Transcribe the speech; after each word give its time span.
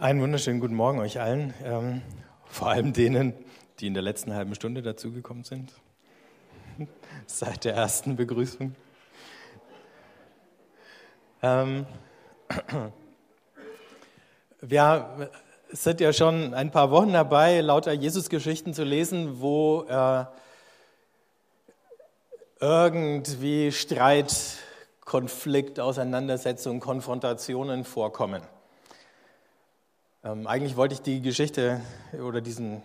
Einen 0.00 0.20
wunderschönen 0.20 0.58
guten 0.58 0.74
Morgen 0.74 0.98
euch 0.98 1.20
allen, 1.20 1.54
ähm, 1.62 2.02
vor 2.46 2.68
allem 2.68 2.92
denen, 2.92 3.32
die 3.78 3.86
in 3.86 3.94
der 3.94 4.02
letzten 4.02 4.34
halben 4.34 4.56
Stunde 4.56 4.82
dazugekommen 4.82 5.44
sind, 5.44 5.72
seit 7.26 7.62
der 7.62 7.76
ersten 7.76 8.16
Begrüßung. 8.16 8.74
Ähm, 11.42 11.86
wir 14.60 15.30
sind 15.68 16.00
ja 16.00 16.12
schon 16.12 16.54
ein 16.54 16.72
paar 16.72 16.90
Wochen 16.90 17.12
dabei, 17.12 17.60
lauter 17.60 17.92
Jesus-Geschichten 17.92 18.74
zu 18.74 18.82
lesen, 18.82 19.40
wo 19.40 19.84
äh, 19.88 20.24
irgendwie 22.58 23.70
Streit, 23.70 24.34
Konflikt, 25.04 25.78
Auseinandersetzungen, 25.78 26.80
Konfrontationen 26.80 27.84
vorkommen. 27.84 28.42
Ähm, 30.24 30.46
eigentlich 30.46 30.74
wollte 30.76 30.94
ich 30.94 31.02
die 31.02 31.20
Geschichte 31.20 31.82
oder 32.18 32.40
diesen, 32.40 32.82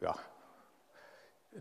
ja, 0.00 0.16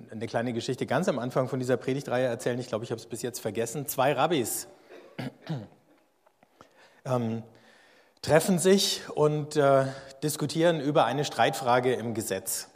eine 0.10 0.26
kleine 0.26 0.54
Geschichte 0.54 0.86
ganz 0.86 1.10
am 1.10 1.20
Anfang 1.20 1.50
von 1.50 1.60
dieser 1.60 1.76
Predigtreihe 1.76 2.28
erzählen. 2.28 2.58
Ich 2.60 2.70
glaube, 2.70 2.86
ich 2.86 2.92
habe 2.92 3.02
es 3.02 3.06
bis 3.06 3.22
jetzt 3.22 3.40
vergessen. 3.40 3.86
Zwei 3.86 4.14
Rabbis 4.14 4.70
ähm, 7.06 7.44
treffen 8.22 8.58
sich 8.58 9.02
und 9.10 9.58
äh, 9.58 9.88
diskutieren 10.24 10.80
über 10.80 11.04
eine 11.04 11.26
Streitfrage 11.26 11.94
im 11.94 12.14
Gesetz. 12.14 12.70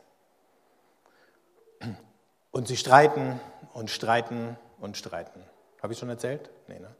Und 2.51 2.67
sie 2.67 2.75
streiten 2.75 3.39
und 3.73 3.89
streiten 3.89 4.57
und 4.81 4.97
streiten. 4.97 5.41
Habe 5.81 5.93
ich 5.93 5.99
schon 5.99 6.09
erzählt? 6.09 6.49
Nee, 6.67 6.79
ne? 6.79 6.93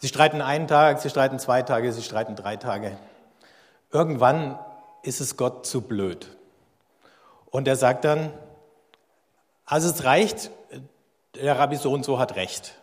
Sie 0.00 0.08
streiten 0.08 0.40
einen 0.40 0.66
Tag, 0.66 1.00
sie 1.00 1.10
streiten 1.10 1.38
zwei 1.38 1.60
Tage, 1.62 1.92
sie 1.92 2.02
streiten 2.02 2.34
drei 2.34 2.56
Tage. 2.56 2.96
Irgendwann 3.92 4.58
ist 5.02 5.20
es 5.20 5.36
Gott 5.36 5.66
zu 5.66 5.82
blöd. 5.82 6.36
Und 7.50 7.68
er 7.68 7.76
sagt 7.76 8.04
dann, 8.04 8.32
also 9.66 9.90
es 9.90 10.04
reicht, 10.04 10.50
der 11.34 11.58
Rabbi 11.58 11.76
so 11.76 11.92
und 11.92 12.04
so 12.04 12.18
hat 12.18 12.36
recht. 12.36 12.80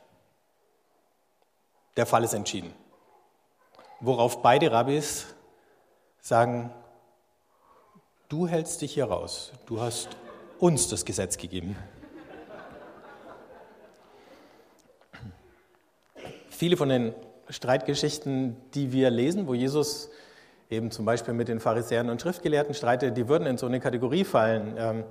Der 1.95 2.05
Fall 2.05 2.23
ist 2.23 2.33
entschieden. 2.33 2.71
Worauf 3.99 4.43
beide 4.43 4.71
Rabbis 4.71 5.25
sagen, 6.21 6.71
du 8.29 8.47
hältst 8.47 8.81
dich 8.81 8.93
hier 8.93 9.05
raus, 9.05 9.53
du 9.65 9.81
hast 9.81 10.09
uns 10.59 10.87
das 10.87 11.03
Gesetz 11.03 11.37
gegeben. 11.37 11.75
Viele 16.57 16.75
von 16.75 16.89
den 16.89 17.13
Streitgeschichten, 17.49 18.57
die 18.73 18.91
wir 18.91 19.11
lesen, 19.11 19.45
wo 19.45 19.53
Jesus 19.53 20.09
eben 20.71 20.89
zum 20.89 21.05
Beispiel 21.05 21.35
mit 21.35 21.49
den 21.49 21.59
Pharisäern 21.59 22.09
und 22.09 22.19
Schriftgelehrten 22.19 22.73
streitet, 22.73 23.15
die 23.15 23.27
würden 23.27 23.45
in 23.45 23.59
so 23.59 23.67
eine 23.67 23.79
Kategorie 23.79 24.23
fallen, 24.23 24.73
ähm, 24.75 25.03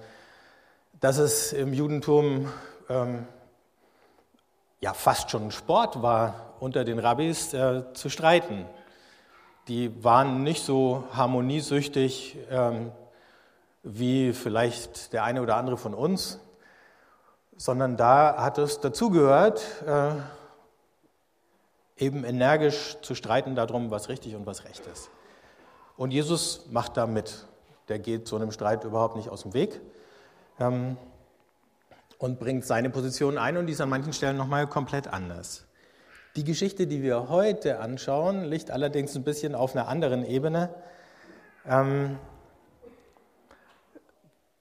dass 0.99 1.19
es 1.19 1.53
im 1.53 1.73
Judentum 1.73 2.49
ähm, 2.89 3.29
ja 4.81 4.93
fast 4.93 5.31
schon 5.31 5.53
Sport 5.53 6.03
war, 6.03 6.57
unter 6.59 6.83
den 6.83 6.99
Rabbis 6.99 7.55
äh, 7.55 7.85
zu 7.93 8.09
streiten. 8.09 8.67
Die 9.69 10.03
waren 10.03 10.43
nicht 10.43 10.65
so 10.65 11.05
harmoniesüchtig 11.13 12.39
ähm, 12.51 12.91
wie 13.85 14.33
vielleicht 14.33 15.13
der 15.13 15.23
eine 15.23 15.43
oder 15.43 15.55
andere 15.55 15.77
von 15.77 15.95
uns, 15.95 16.41
sondern 17.57 17.97
da 17.97 18.35
hat 18.37 18.59
es 18.59 18.81
dazugehört, 18.81 19.65
äh, 19.87 20.11
eben 21.99 22.25
energisch 22.25 22.97
zu 23.03 23.15
streiten 23.15 23.55
darum, 23.55 23.91
was 23.91 24.09
richtig 24.09 24.35
und 24.35 24.47
was 24.47 24.65
recht 24.65 24.83
ist. 24.93 25.11
Und 25.97 26.11
Jesus 26.11 26.67
macht 26.71 26.97
da 26.97 27.07
mit. 27.07 27.47
Der 27.89 27.99
geht 27.99 28.29
so 28.29 28.37
einem 28.37 28.53
Streit 28.53 28.85
überhaupt 28.85 29.17
nicht 29.17 29.29
aus 29.29 29.43
dem 29.43 29.55
Weg 29.55 29.81
ähm, 30.59 30.97
und 32.19 32.39
bringt 32.39 32.65
seine 32.65 32.91
Position 32.91 33.39
ein 33.39 33.57
und 33.57 33.67
die 33.67 33.73
ist 33.73 33.81
an 33.81 33.89
manchen 33.89 34.13
Stellen 34.13 34.37
nochmal 34.37 34.67
komplett 34.67 35.09
anders. 35.09 35.67
Die 36.35 36.45
Geschichte, 36.45 36.87
die 36.87 37.03
wir 37.03 37.31
heute 37.31 37.79
anschauen, 37.79 38.45
liegt 38.45 38.71
allerdings 38.71 39.17
ein 39.17 39.25
bisschen 39.25 39.55
auf 39.55 39.75
einer 39.75 39.89
anderen 39.89 40.25
Ebene. 40.25 40.75
Ähm, 41.67 42.19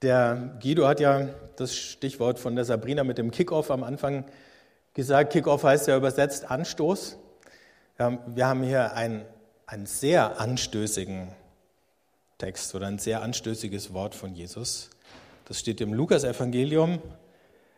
der 0.02 0.58
Guido 0.62 0.88
hat 0.88 1.00
ja 1.00 1.28
das 1.58 1.76
Stichwort 1.76 2.40
von 2.40 2.56
der 2.56 2.64
Sabrina 2.64 3.04
mit 3.04 3.18
dem 3.18 3.32
Kickoff 3.32 3.72
am 3.72 3.84
Anfang 3.84 4.24
gesagt. 4.94 5.34
Kickoff 5.34 5.64
heißt 5.64 5.88
ja 5.88 5.98
übersetzt 5.98 6.50
Anstoß. 6.50 7.18
Wir 7.98 8.46
haben 8.46 8.64
hier 8.64 8.94
einen, 8.94 9.24
einen 9.66 9.86
sehr 9.86 10.42
anstößigen 10.42 11.30
Text 12.38 12.76
oder 12.76 12.88
ein 12.88 13.00
sehr 13.00 13.22
anstößiges 13.22 13.94
Wort 13.94 14.16
von 14.16 14.36
Jesus. 14.36 14.90
Das 15.46 15.60
steht 15.62 15.80
im 15.80 15.94
Lukas-Evangelium 15.94 17.02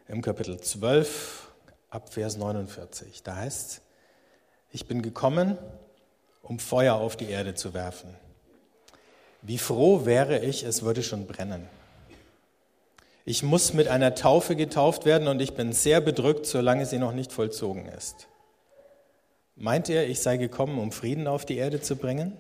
im 0.07 0.23
Kapitel 0.23 0.59
12 0.59 1.51
ab 1.91 2.11
Vers 2.11 2.35
49. 2.35 3.22
Da 3.22 3.35
heißt 3.35 3.81
ich 4.72 4.88
bin 4.88 5.03
gekommen, 5.03 5.56
um 6.41 6.57
Feuer 6.57 6.95
auf 6.95 7.16
die 7.16 7.29
Erde 7.29 7.53
zu 7.53 7.75
werfen. 7.75 8.09
Wie 9.44 9.59
froh 9.59 10.06
wäre 10.06 10.39
ich, 10.39 10.63
es 10.63 10.81
würde 10.81 11.03
schon 11.03 11.27
brennen. 11.27 11.69
Ich 13.23 13.44
muss 13.44 13.73
mit 13.73 13.88
einer 13.88 14.16
Taufe 14.16 14.56
getauft 14.56 15.06
werden 15.06 15.27
und 15.27 15.41
ich 15.41 15.53
bin 15.53 15.73
sehr 15.73 16.01
bedrückt, 16.01 16.47
solange 16.47 16.88
sie 16.88 16.97
noch 16.97 17.13
nicht 17.13 17.31
vollzogen 17.31 17.85
ist. 17.85 18.27
Meint 19.59 19.90
ihr, 19.90 20.07
ich 20.07 20.19
sei 20.19 20.38
gekommen, 20.38 20.78
um 20.78 20.91
Frieden 20.91 21.25
auf 21.25 21.44
die 21.44 21.57
Erde 21.57 21.81
zu 21.81 21.95
bringen? 21.95 22.34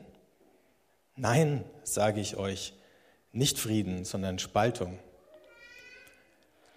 Nein, 1.15 1.63
sage 1.81 2.21
ich 2.21 2.37
euch, 2.37 2.73
nicht 3.31 3.57
Frieden, 3.57 4.05
sondern 4.05 4.37
Spaltung. 4.37 4.99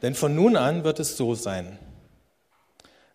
Denn 0.01 0.15
von 0.15 0.34
nun 0.34 0.56
an 0.56 0.83
wird 0.83 0.99
es 0.99 1.19
so 1.19 1.34
sein. 1.34 1.78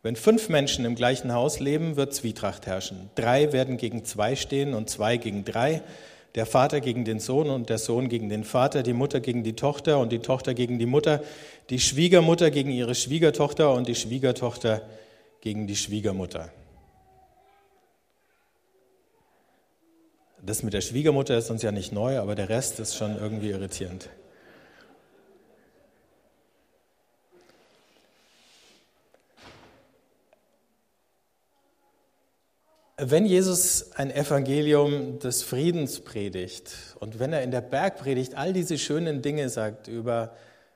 Wenn 0.03 0.15
fünf 0.15 0.49
Menschen 0.49 0.85
im 0.85 0.93
gleichen 0.93 1.33
Haus 1.33 1.59
leben, 1.59 1.95
wird 1.95 2.13
Zwietracht 2.13 2.67
herrschen. 2.67 3.09
Drei 3.15 3.51
werden 3.51 3.77
gegen 3.77 4.05
zwei 4.05 4.35
stehen 4.35 4.75
und 4.75 4.87
zwei 4.91 5.17
gegen 5.17 5.43
drei. 5.45 5.81
Der 6.35 6.45
Vater 6.45 6.79
gegen 6.79 7.05
den 7.05 7.19
Sohn 7.19 7.49
und 7.49 7.69
der 7.69 7.79
Sohn 7.79 8.07
gegen 8.07 8.29
den 8.29 8.43
Vater, 8.43 8.83
die 8.83 8.93
Mutter 8.93 9.19
gegen 9.19 9.43
die 9.43 9.55
Tochter 9.55 9.97
und 9.97 10.11
die 10.11 10.19
Tochter 10.19 10.53
gegen 10.53 10.77
die 10.77 10.85
Mutter, 10.85 11.23
die 11.71 11.79
Schwiegermutter 11.79 12.51
gegen 12.51 12.69
ihre 12.69 12.93
Schwiegertochter 12.93 13.73
und 13.73 13.87
die 13.87 13.95
Schwiegertochter 13.95 14.83
gegen 15.41 15.65
die 15.65 15.75
Schwiegermutter. 15.75 16.51
Das 20.45 20.61
mit 20.61 20.73
der 20.73 20.81
Schwiegermutter 20.81 21.35
ist 21.37 21.49
uns 21.49 21.63
ja 21.63 21.71
nicht 21.71 21.91
neu, 21.91 22.19
aber 22.19 22.35
der 22.35 22.49
Rest 22.49 22.79
ist 22.79 22.95
schon 22.95 23.17
irgendwie 23.17 23.49
irritierend. 23.49 24.09
Wenn 32.97 33.25
Jesus 33.25 33.91
ein 33.93 34.11
Evangelium 34.11 35.17
des 35.19 35.41
Friedens 35.41 36.01
predigt 36.01 36.95
und 36.99 37.17
wenn 37.17 37.33
er 37.33 37.41
in 37.41 37.51
der 37.51 37.61
Bergpredigt 37.61 38.35
all 38.35 38.53
diese 38.53 38.77
schönen 38.77 39.23
Dinge 39.23 39.49
sagt 39.49 39.87
über 39.87 40.35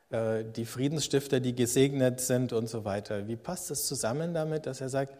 äh, 0.09 0.43
die 0.43 0.65
Friedensstifter, 0.65 1.39
die 1.39 1.55
gesegnet 1.55 2.21
sind 2.21 2.53
und 2.53 2.67
so 2.67 2.85
weiter, 2.85 3.27
wie 3.27 3.35
passt 3.35 3.69
das 3.69 3.85
zusammen 3.85 4.33
damit, 4.33 4.65
dass 4.65 4.81
er 4.81 4.89
sagt, 4.89 5.15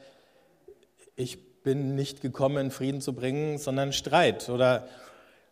ich 1.16 1.49
bin 1.64 1.96
nicht 1.96 2.22
gekommen, 2.22 2.72
Frieden 2.72 3.02
zu 3.02 3.14
bringen, 3.14 3.58
sondern 3.58 3.94
Streit. 3.94 4.50
Oder 4.50 4.88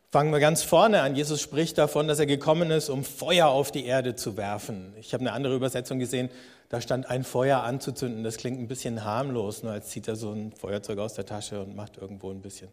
fangen 0.10 0.32
wir 0.32 0.40
ganz 0.40 0.64
vorne 0.64 1.02
an. 1.02 1.16
Jesus 1.16 1.42
spricht 1.42 1.78
davon, 1.78 2.08
dass 2.08 2.20
er 2.20 2.26
gekommen 2.26 2.72
ist, 2.72 2.90
um 2.90 3.04
Feuer 3.04 3.48
auf 3.48 3.72
die 3.72 3.86
Erde 3.86 4.16
zu 4.16 4.38
werfen. 4.38 4.94
Ich 5.00 5.14
habe 5.14 5.22
eine 5.22 5.34
andere 5.34 5.56
Übersetzung 5.56 6.00
gesehen, 6.00 6.30
da 6.70 6.82
stand 6.82 7.10
ein 7.10 7.24
Feuer 7.24 7.64
anzuzünden. 7.64 8.24
Das 8.24 8.38
klingt 8.38 8.60
ein 8.60 8.68
bisschen 8.68 9.04
harmlos, 9.04 9.64
nur 9.64 9.72
als 9.72 9.90
zieht 9.90 10.08
er 10.08 10.16
so 10.16 10.32
ein 10.32 10.52
Feuerzeug 10.52 11.00
aus 11.00 11.14
der 11.14 11.26
Tasche 11.26 11.62
und 11.62 11.76
macht 11.76 11.98
irgendwo 11.98 12.32
ein 12.32 12.42
bisschen. 12.42 12.70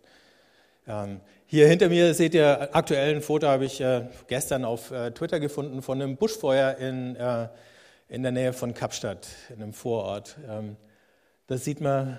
Ähm, 0.87 1.21
hier 1.47 1.69
hinter 1.69 1.89
mir 1.89 2.13
seht 2.15 2.35
ihr 2.35 2.75
aktuell 2.75 3.15
ein 3.15 3.23
Foto, 3.23 3.47
habe 3.47 3.65
ich 3.65 3.81
äh, 3.81 4.07
gestern 4.27 4.65
auf 4.65 4.91
äh, 4.91 5.13
Twitter 5.13 5.41
gefunden, 5.41 5.81
von 5.83 6.03
einem 6.03 6.17
Buschfeuer 6.17 6.77
in, 6.77 7.17
äh, 7.17 7.49
in 8.09 8.23
der 8.23 8.33
Nähe 8.33 8.53
von 8.53 8.75
Kapstadt, 8.75 9.29
in 9.49 9.63
einem 9.63 9.73
Vorort. 9.73 10.37
Ähm, 10.49 10.77
das 11.47 11.65
sieht 11.65 11.81
man 11.81 12.19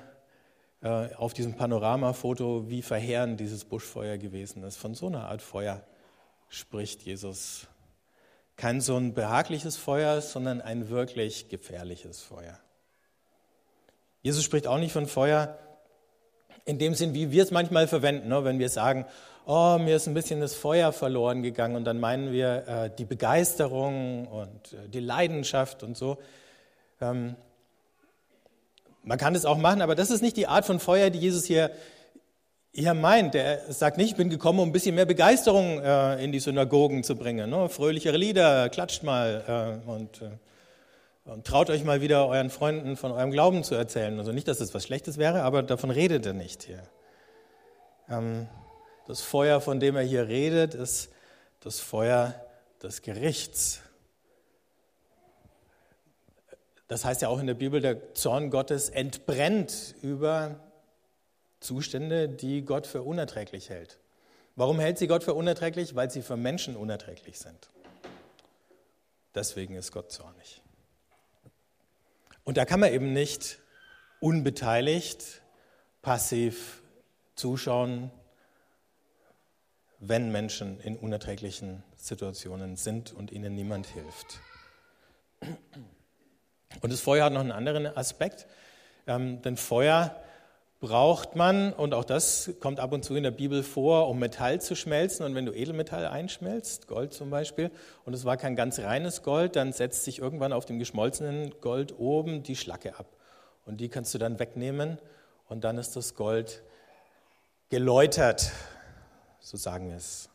äh, 0.85 1.15
auf 1.15 1.33
diesem 1.33 1.55
Panoramafoto, 1.55 2.69
wie 2.69 2.83
verheerend 2.83 3.39
dieses 3.39 3.65
Buschfeuer 3.65 4.19
gewesen 4.19 4.61
ist. 4.61 4.77
Von 4.77 4.93
so 4.93 5.07
einer 5.07 5.29
Art 5.29 5.41
Feuer 5.41 5.81
spricht 6.47 7.01
Jesus. 7.01 7.65
Kein 8.55 8.81
so 8.81 8.95
ein 8.95 9.15
behagliches 9.15 9.77
Feuer, 9.77 10.21
sondern 10.21 10.61
ein 10.61 10.89
wirklich 10.89 11.49
gefährliches 11.49 12.21
Feuer. 12.21 12.59
Jesus 14.21 14.43
spricht 14.43 14.67
auch 14.67 14.77
nicht 14.77 14.91
von 14.91 15.07
Feuer 15.07 15.57
in 16.65 16.77
dem 16.77 16.93
Sinn, 16.93 17.15
wie 17.15 17.31
wir 17.31 17.41
es 17.41 17.49
manchmal 17.49 17.87
verwenden, 17.87 18.27
ne? 18.27 18.43
wenn 18.43 18.59
wir 18.59 18.69
sagen, 18.69 19.07
oh, 19.47 19.79
mir 19.79 19.95
ist 19.95 20.07
ein 20.07 20.13
bisschen 20.13 20.39
das 20.39 20.53
Feuer 20.53 20.91
verloren 20.93 21.41
gegangen 21.41 21.77
und 21.77 21.85
dann 21.85 21.99
meinen 21.99 22.31
wir 22.31 22.67
äh, 22.67 22.91
die 22.95 23.05
Begeisterung 23.05 24.27
und 24.27 24.73
äh, 24.73 24.87
die 24.87 24.99
Leidenschaft 24.99 25.81
und 25.81 25.97
so. 25.97 26.19
Ähm, 27.01 27.35
man 29.05 29.17
kann 29.17 29.35
es 29.35 29.45
auch 29.45 29.57
machen, 29.57 29.81
aber 29.81 29.95
das 29.95 30.09
ist 30.09 30.21
nicht 30.21 30.35
die 30.35 30.47
Art 30.47 30.65
von 30.65 30.79
Feuer, 30.79 31.09
die 31.09 31.19
Jesus 31.19 31.45
hier, 31.45 31.71
hier 32.73 32.93
meint. 32.93 33.35
Er 33.35 33.71
sagt 33.71 33.97
nicht, 33.97 34.11
ich 34.11 34.15
bin 34.15 34.29
gekommen, 34.29 34.59
um 34.59 34.69
ein 34.69 34.71
bisschen 34.71 34.95
mehr 34.95 35.05
Begeisterung 35.05 35.79
äh, 35.79 36.23
in 36.23 36.31
die 36.31 36.39
Synagogen 36.39 37.03
zu 37.03 37.15
bringen. 37.15 37.49
Ne? 37.49 37.69
Fröhlichere 37.69 38.17
Lieder, 38.17 38.67
klatscht 38.69 39.03
mal 39.03 39.81
äh, 39.87 39.89
und, 39.89 40.21
äh, 40.23 41.29
und, 41.29 41.45
traut 41.45 41.69
euch 41.69 41.83
mal 41.83 42.01
wieder 42.01 42.27
euren 42.27 42.49
Freunden 42.49 42.97
von 42.97 43.11
eurem 43.11 43.31
Glauben 43.31 43.63
zu 43.63 43.75
erzählen. 43.75 44.17
Also 44.17 44.31
nicht, 44.31 44.47
dass 44.47 44.57
das 44.57 44.73
was 44.73 44.83
Schlechtes 44.83 45.17
wäre, 45.19 45.43
aber 45.43 45.61
davon 45.61 45.91
redet 45.91 46.25
er 46.25 46.33
nicht 46.33 46.63
hier. 46.63 46.81
Ähm, 48.09 48.47
das 49.07 49.21
Feuer, 49.21 49.61
von 49.61 49.79
dem 49.79 49.95
er 49.95 50.03
hier 50.03 50.27
redet, 50.27 50.73
ist 50.73 51.11
das 51.59 51.79
Feuer 51.79 52.33
des 52.81 53.03
Gerichts. 53.03 53.81
Das 56.87 57.03
heißt 57.03 57.21
ja 57.21 57.29
auch 57.29 57.39
in 57.39 57.47
der 57.47 57.55
Bibel, 57.55 57.81
der 57.81 58.13
Zorn 58.13 58.51
Gottes 58.51 58.89
entbrennt 58.89 59.95
über 60.01 60.59
Zustände, 61.59 62.29
die 62.29 62.63
Gott 62.63 62.85
für 62.85 63.01
unerträglich 63.01 63.69
hält. 63.69 63.99
Warum 64.55 64.79
hält 64.79 64.97
sie 64.97 65.07
Gott 65.07 65.23
für 65.23 65.33
unerträglich? 65.33 65.95
Weil 65.95 66.11
sie 66.11 66.21
für 66.21 66.37
Menschen 66.37 66.75
unerträglich 66.75 67.39
sind. 67.39 67.69
Deswegen 69.33 69.75
ist 69.75 69.91
Gott 69.91 70.11
zornig. 70.11 70.61
Und 72.43 72.57
da 72.57 72.65
kann 72.65 72.79
man 72.79 72.93
eben 72.93 73.11
nicht 73.11 73.59
unbeteiligt, 74.19 75.41
passiv 76.01 76.83
zuschauen, 77.35 78.11
wenn 79.99 80.31
Menschen 80.31 80.79
in 80.79 80.97
unerträglichen 80.97 81.83
Situationen 81.95 82.77
sind 82.77 83.11
und 83.11 83.31
ihnen 83.31 83.55
niemand 83.55 83.87
hilft. 83.87 84.39
Und 86.81 86.91
das 86.91 87.01
Feuer 87.01 87.25
hat 87.25 87.33
noch 87.33 87.41
einen 87.41 87.51
anderen 87.51 87.85
Aspekt, 87.97 88.47
ähm, 89.07 89.41
denn 89.41 89.57
Feuer 89.57 90.15
braucht 90.79 91.35
man, 91.35 91.73
und 91.73 91.93
auch 91.93 92.03
das 92.03 92.51
kommt 92.59 92.79
ab 92.79 92.91
und 92.91 93.03
zu 93.03 93.15
in 93.15 93.23
der 93.23 93.31
Bibel 93.31 93.63
vor, 93.63 94.07
um 94.07 94.19
Metall 94.19 94.61
zu 94.61 94.75
schmelzen. 94.75 95.25
Und 95.25 95.33
wenn 95.33 95.45
du 95.45 95.53
Edelmetall 95.53 96.05
einschmelzt, 96.05 96.87
Gold 96.87 97.13
zum 97.13 97.29
Beispiel, 97.29 97.71
und 98.05 98.13
es 98.13 98.25
war 98.25 98.37
kein 98.37 98.55
ganz 98.55 98.79
reines 98.79 99.23
Gold, 99.23 99.55
dann 99.55 99.73
setzt 99.73 100.03
sich 100.03 100.19
irgendwann 100.19 100.53
auf 100.53 100.65
dem 100.65 100.77
geschmolzenen 100.77 101.59
Gold 101.61 101.97
oben 101.97 102.43
die 102.43 102.55
Schlacke 102.55 102.99
ab. 102.99 103.07
Und 103.65 103.77
die 103.77 103.89
kannst 103.89 104.13
du 104.13 104.17
dann 104.17 104.37
wegnehmen 104.37 104.99
und 105.47 105.63
dann 105.63 105.77
ist 105.77 105.95
das 105.95 106.13
Gold 106.13 106.61
geläutert, 107.69 108.51
so 109.39 109.57
sagen 109.57 109.89
wir 109.89 109.97
es 109.97 110.29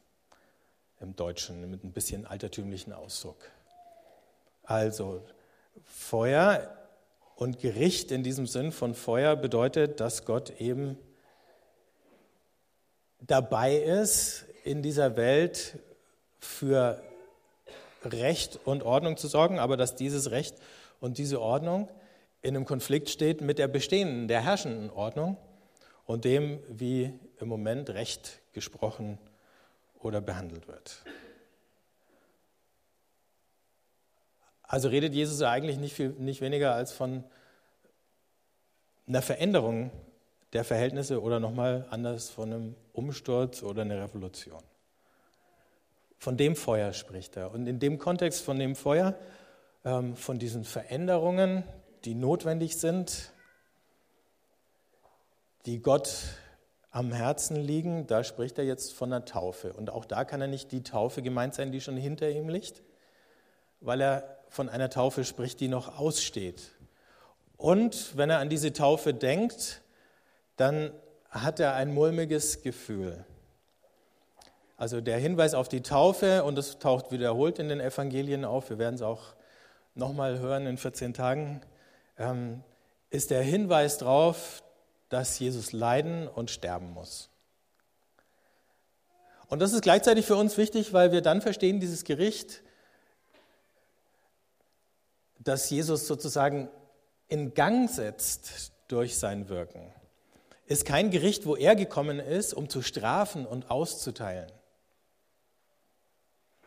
im 1.01 1.15
Deutschen 1.15 1.71
mit 1.71 1.85
ein 1.85 1.93
bisschen 1.93 2.27
altertümlichen 2.27 2.93
Ausdruck. 2.93 3.39
Also 4.65 5.23
Feuer 5.91 6.77
und 7.37 7.59
Gericht 7.59 8.11
in 8.11 8.23
diesem 8.23 8.47
Sinn 8.47 8.73
von 8.73 8.95
Feuer 8.95 9.37
bedeutet, 9.37 10.01
dass 10.01 10.25
Gott 10.25 10.61
eben 10.61 10.97
dabei 13.21 13.77
ist, 13.77 14.47
in 14.65 14.83
dieser 14.83 15.17
Welt 15.17 15.79
für 16.39 17.03
Recht 18.05 18.61
und 18.65 18.83
Ordnung 18.83 19.17
zu 19.17 19.29
sorgen, 19.29 19.59
aber 19.59 19.77
dass 19.77 19.95
dieses 19.95 20.31
Recht 20.31 20.57
und 21.01 21.19
diese 21.19 21.41
Ordnung 21.41 21.89
in 22.43 22.57
einem 22.57 22.65
Konflikt 22.65 23.11
steht 23.11 23.41
mit 23.41 23.59
der 23.59 23.69
bestehenden, 23.69 24.29
der 24.29 24.43
herrschenden 24.43 24.91
Ordnung 24.91 25.37
und 26.07 26.25
dem, 26.25 26.61
wie 26.69 27.13
im 27.39 27.49
Moment 27.49 27.91
Recht 27.91 28.41
gesprochen 28.53 29.19
oder 29.99 30.21
behandelt 30.21 30.67
wird. 30.69 31.05
Also 34.71 34.89
redet 34.89 35.15
Jesus 35.15 35.43
eigentlich 35.43 35.79
nicht, 35.79 35.95
viel, 35.95 36.11
nicht 36.11 36.41
weniger 36.41 36.77
als 36.77 36.93
von 36.93 37.25
einer 39.09 39.21
Veränderung 39.21 39.91
der 40.53 40.63
Verhältnisse 40.63 41.21
oder 41.21 41.41
nochmal 41.41 41.89
anders 41.91 42.31
von 42.31 42.53
einem 42.53 42.77
Umsturz 42.93 43.65
oder 43.65 43.83
einer 43.83 44.01
Revolution. 44.01 44.63
Von 46.19 46.37
dem 46.37 46.55
Feuer 46.55 46.93
spricht 46.93 47.37
er. 47.37 47.51
Und 47.51 47.67
in 47.67 47.81
dem 47.81 47.99
Kontext 47.99 48.45
von 48.45 48.61
dem 48.61 48.77
Feuer, 48.77 49.17
ähm, 49.85 50.15
von 50.15 50.39
diesen 50.39 50.63
Veränderungen, 50.63 51.65
die 52.05 52.15
notwendig 52.15 52.77
sind, 52.77 53.33
die 55.67 55.83
Gott 55.83 56.15
am 56.93 57.11
Herzen 57.11 57.57
liegen, 57.57 58.07
da 58.07 58.23
spricht 58.23 58.57
er 58.57 58.65
jetzt 58.65 58.95
von 58.95 59.11
der 59.11 59.25
Taufe. 59.25 59.73
Und 59.73 59.91
auch 59.91 60.05
da 60.05 60.25
kann 60.25 60.41
er 60.41 60.47
nicht 60.47 60.71
die 60.71 60.85
Taufe 60.85 61.23
gemeint 61.23 61.55
sein, 61.55 61.73
die 61.73 61.81
schon 61.81 61.97
hinter 61.97 62.31
ihm 62.31 62.49
liegt, 62.49 62.85
weil 63.81 64.01
er 64.01 64.40
von 64.51 64.69
einer 64.69 64.91
Taufe 64.91 65.25
spricht, 65.25 65.61
die 65.61 65.69
noch 65.69 65.99
aussteht. 65.99 66.61
Und 67.57 68.17
wenn 68.17 68.29
er 68.31 68.39
an 68.39 68.49
diese 68.49 68.73
Taufe 68.73 69.15
denkt, 69.15 69.81
dann 70.57 70.93
hat 71.31 71.61
er 71.61 71.75
ein 71.75 71.95
mulmiges 71.95 72.63
Gefühl. 72.63 73.25
Also 74.77 75.01
der 75.01 75.19
Hinweis 75.19 75.55
auf 75.55 75.69
die 75.69 75.83
Taufe, 75.83 76.43
und 76.45 76.57
das 76.57 76.79
taucht 76.79 77.13
wiederholt 77.13 77.59
in 77.59 77.69
den 77.69 77.81
Evangelien 77.81 78.45
auf, 78.45 78.71
wir 78.71 78.79
werden 78.79 78.97
es 78.97 79.03
auch 79.03 79.35
nochmal 79.95 80.39
hören 80.39 80.67
in 80.67 80.79
14 80.79 81.15
Tagen, 81.15 81.61
ähm, 82.19 82.65
ist 83.11 83.31
der 83.31 83.43
Hinweis 83.43 83.99
darauf, 83.99 84.63
dass 85.09 85.39
Jesus 85.39 85.73
leiden 85.73 86.27
und 86.29 86.51
sterben 86.51 86.93
muss. 86.93 87.29
Und 89.49 89.61
das 89.61 89.73
ist 89.73 89.83
gleichzeitig 89.83 90.27
für 90.27 90.37
uns 90.37 90.57
wichtig, 90.57 90.93
weil 90.93 91.13
wir 91.13 91.21
dann 91.21 91.43
verstehen, 91.43 91.81
dieses 91.81 92.05
Gericht 92.05 92.63
das 95.41 95.69
Jesus 95.71 96.07
sozusagen 96.07 96.69
in 97.29 97.55
Gang 97.55 97.89
setzt 97.91 98.73
durch 98.89 99.19
sein 99.19 99.49
Wirken, 99.49 99.93
ist 100.67 100.85
kein 100.85 101.11
Gericht, 101.11 101.47
wo 101.47 101.57
er 101.57 101.75
gekommen 101.75 102.21
ist, 102.21 102.55
um 102.55 102.69
zu 102.69 102.83
strafen 102.83 103.47
und 103.47 103.71
auszuteilen, 103.71 104.51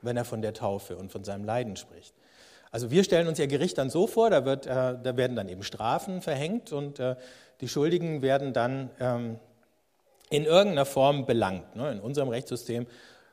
wenn 0.01 0.17
er 0.17 0.25
von 0.25 0.41
der 0.41 0.53
Taufe 0.53 0.97
und 0.97 1.11
von 1.11 1.23
seinem 1.23 1.45
Leiden 1.45 1.77
spricht. 1.77 2.13
Also 2.71 2.89
wir 2.89 3.03
stellen 3.03 3.27
uns 3.27 3.37
ja 3.37 3.45
Gericht 3.45 3.77
dann 3.77 3.91
so 3.91 4.07
vor, 4.07 4.31
da, 4.31 4.45
wird, 4.45 4.65
äh, 4.65 4.97
da 5.01 5.15
werden 5.15 5.35
dann 5.35 5.47
eben 5.47 5.61
Strafen 5.63 6.21
verhängt 6.21 6.71
und 6.71 6.99
äh, 6.99 7.15
die 7.61 7.67
Schuldigen 7.67 8.23
werden 8.23 8.51
dann 8.51 8.89
ähm, 8.99 9.39
in 10.31 10.45
irgendeiner 10.45 10.85
Form 10.85 11.27
belangt. 11.27 11.75
Ne? 11.75 11.91
In 11.91 11.99
unserem 11.99 12.29
Rechtssystem 12.29 12.87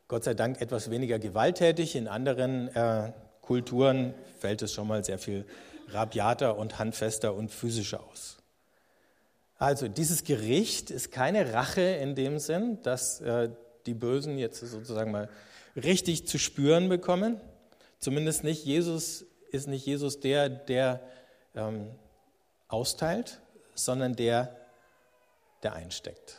Gott 0.08 0.24
sei 0.24 0.34
Dank 0.34 0.60
etwas 0.60 0.90
weniger 0.90 1.18
gewalttätig, 1.18 1.96
in 1.96 2.06
anderen 2.06 2.68
äh, 2.74 3.12
Kulturen 3.50 4.14
fällt 4.38 4.62
es 4.62 4.72
schon 4.72 4.86
mal 4.86 5.04
sehr 5.04 5.18
viel 5.18 5.44
rabiater 5.88 6.56
und 6.56 6.78
handfester 6.78 7.34
und 7.34 7.50
physischer 7.50 8.00
aus. 8.00 8.36
Also 9.58 9.88
dieses 9.88 10.22
Gericht 10.22 10.92
ist 10.92 11.10
keine 11.10 11.52
Rache 11.52 11.80
in 11.80 12.14
dem 12.14 12.38
Sinn, 12.38 12.80
dass 12.84 13.20
äh, 13.20 13.50
die 13.86 13.94
Bösen 13.94 14.38
jetzt 14.38 14.60
sozusagen 14.60 15.10
mal 15.10 15.28
richtig 15.74 16.28
zu 16.28 16.38
spüren 16.38 16.88
bekommen. 16.88 17.40
Zumindest 17.98 18.44
nicht 18.44 18.64
Jesus 18.64 19.24
ist 19.50 19.66
nicht 19.66 19.84
Jesus 19.84 20.20
der, 20.20 20.48
der 20.48 21.00
ähm, 21.56 21.90
austeilt, 22.68 23.40
sondern 23.74 24.14
der, 24.14 24.56
der 25.64 25.72
einsteckt. 25.72 26.36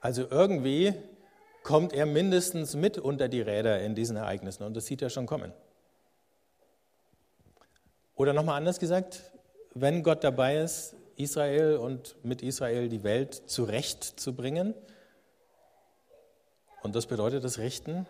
Also 0.00 0.24
irgendwie 0.30 0.94
kommt 1.68 1.92
er 1.92 2.06
mindestens 2.06 2.74
mit 2.74 2.96
unter 2.96 3.28
die 3.28 3.42
Räder 3.42 3.82
in 3.82 3.94
diesen 3.94 4.16
Ereignissen 4.16 4.62
und 4.62 4.74
das 4.74 4.86
sieht 4.86 5.02
er 5.02 5.10
schon 5.10 5.26
kommen. 5.26 5.52
Oder 8.14 8.32
nochmal 8.32 8.56
anders 8.56 8.78
gesagt, 8.78 9.30
wenn 9.74 10.02
Gott 10.02 10.24
dabei 10.24 10.60
ist, 10.60 10.96
Israel 11.16 11.76
und 11.76 12.16
mit 12.24 12.40
Israel 12.40 12.88
die 12.88 13.04
Welt 13.04 13.34
zurechtzubringen, 13.50 14.72
und 16.80 16.96
das 16.96 17.04
bedeutet 17.04 17.44
das 17.44 17.58
Richten, 17.58 18.06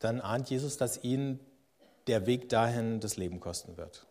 dann 0.00 0.20
ahnt 0.20 0.50
Jesus, 0.50 0.76
dass 0.76 1.04
ihn 1.04 1.38
der 2.08 2.26
Weg 2.26 2.48
dahin 2.48 2.98
das 2.98 3.16
Leben 3.16 3.38
kosten 3.38 3.76
wird. 3.76 4.04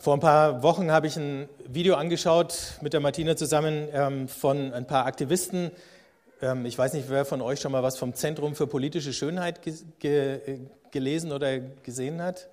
Vor 0.00 0.14
ein 0.14 0.20
paar 0.20 0.64
Wochen 0.64 0.90
habe 0.90 1.06
ich 1.06 1.16
ein 1.16 1.48
Video 1.64 1.94
angeschaut 1.94 2.78
mit 2.80 2.94
der 2.94 2.98
Martina 3.00 3.36
zusammen 3.36 3.86
ähm, 3.92 4.26
von 4.26 4.72
ein 4.72 4.88
paar 4.88 5.06
Aktivisten. 5.06 5.70
Ähm, 6.42 6.66
ich 6.66 6.76
weiß 6.76 6.94
nicht, 6.94 7.08
wer 7.08 7.24
von 7.24 7.40
euch 7.40 7.60
schon 7.60 7.70
mal 7.70 7.84
was 7.84 7.96
vom 7.96 8.12
Zentrum 8.12 8.56
für 8.56 8.66
politische 8.66 9.12
Schönheit 9.12 9.60
gelesen 10.90 11.30
oder 11.30 11.60
gesehen 11.60 12.20
hat. 12.20 12.48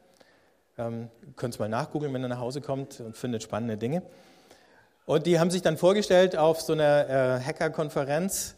Ihr 0.78 1.10
könnt 1.36 1.54
es 1.56 1.60
mal 1.60 1.70
nachgoogeln, 1.70 2.14
wenn 2.14 2.22
ihr 2.22 2.28
nach 2.28 2.42
Hause 2.42 2.62
kommt 2.62 3.00
und 3.00 3.18
findet 3.18 3.42
spannende 3.42 3.78
Dinge. 3.78 4.04
Und 5.06 5.26
die 5.26 5.40
haben 5.40 5.50
sich 5.50 5.62
dann 5.62 5.78
vorgestellt 5.78 6.38
auf 6.38 6.62
so 6.62 6.74
einer 6.74 7.10
äh, 7.10 7.40
Hacker-Konferenz, 7.42 8.56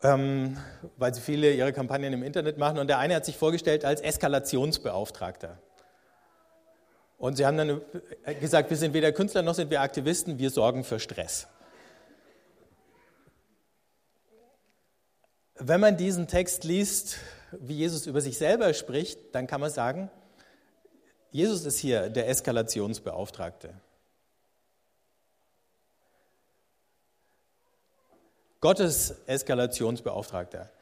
weil 0.00 1.14
sie 1.14 1.20
viele 1.20 1.52
ihre 1.52 1.72
Kampagnen 1.72 2.12
im 2.12 2.24
Internet 2.24 2.58
machen. 2.58 2.78
Und 2.78 2.88
der 2.88 2.98
eine 2.98 3.14
hat 3.14 3.24
sich 3.24 3.36
vorgestellt 3.36 3.84
als 3.84 4.00
Eskalationsbeauftragter. 4.00 5.58
Und 7.22 7.36
sie 7.36 7.46
haben 7.46 7.56
dann 7.56 7.80
gesagt, 8.40 8.68
wir 8.68 8.76
sind 8.76 8.94
weder 8.94 9.12
Künstler 9.12 9.42
noch 9.42 9.54
sind 9.54 9.70
wir 9.70 9.80
Aktivisten, 9.80 10.40
wir 10.40 10.50
sorgen 10.50 10.82
für 10.82 10.98
Stress. 10.98 11.46
Wenn 15.54 15.78
man 15.78 15.96
diesen 15.96 16.26
Text 16.26 16.64
liest, 16.64 17.18
wie 17.52 17.74
Jesus 17.74 18.06
über 18.06 18.20
sich 18.20 18.38
selber 18.38 18.74
spricht, 18.74 19.36
dann 19.36 19.46
kann 19.46 19.60
man 19.60 19.70
sagen, 19.70 20.10
Jesus 21.30 21.64
ist 21.64 21.78
hier 21.78 22.10
der 22.10 22.28
Eskalationsbeauftragte. 22.28 23.72
Gottes 28.60 29.14
Eskalationsbeauftragter. 29.26 30.72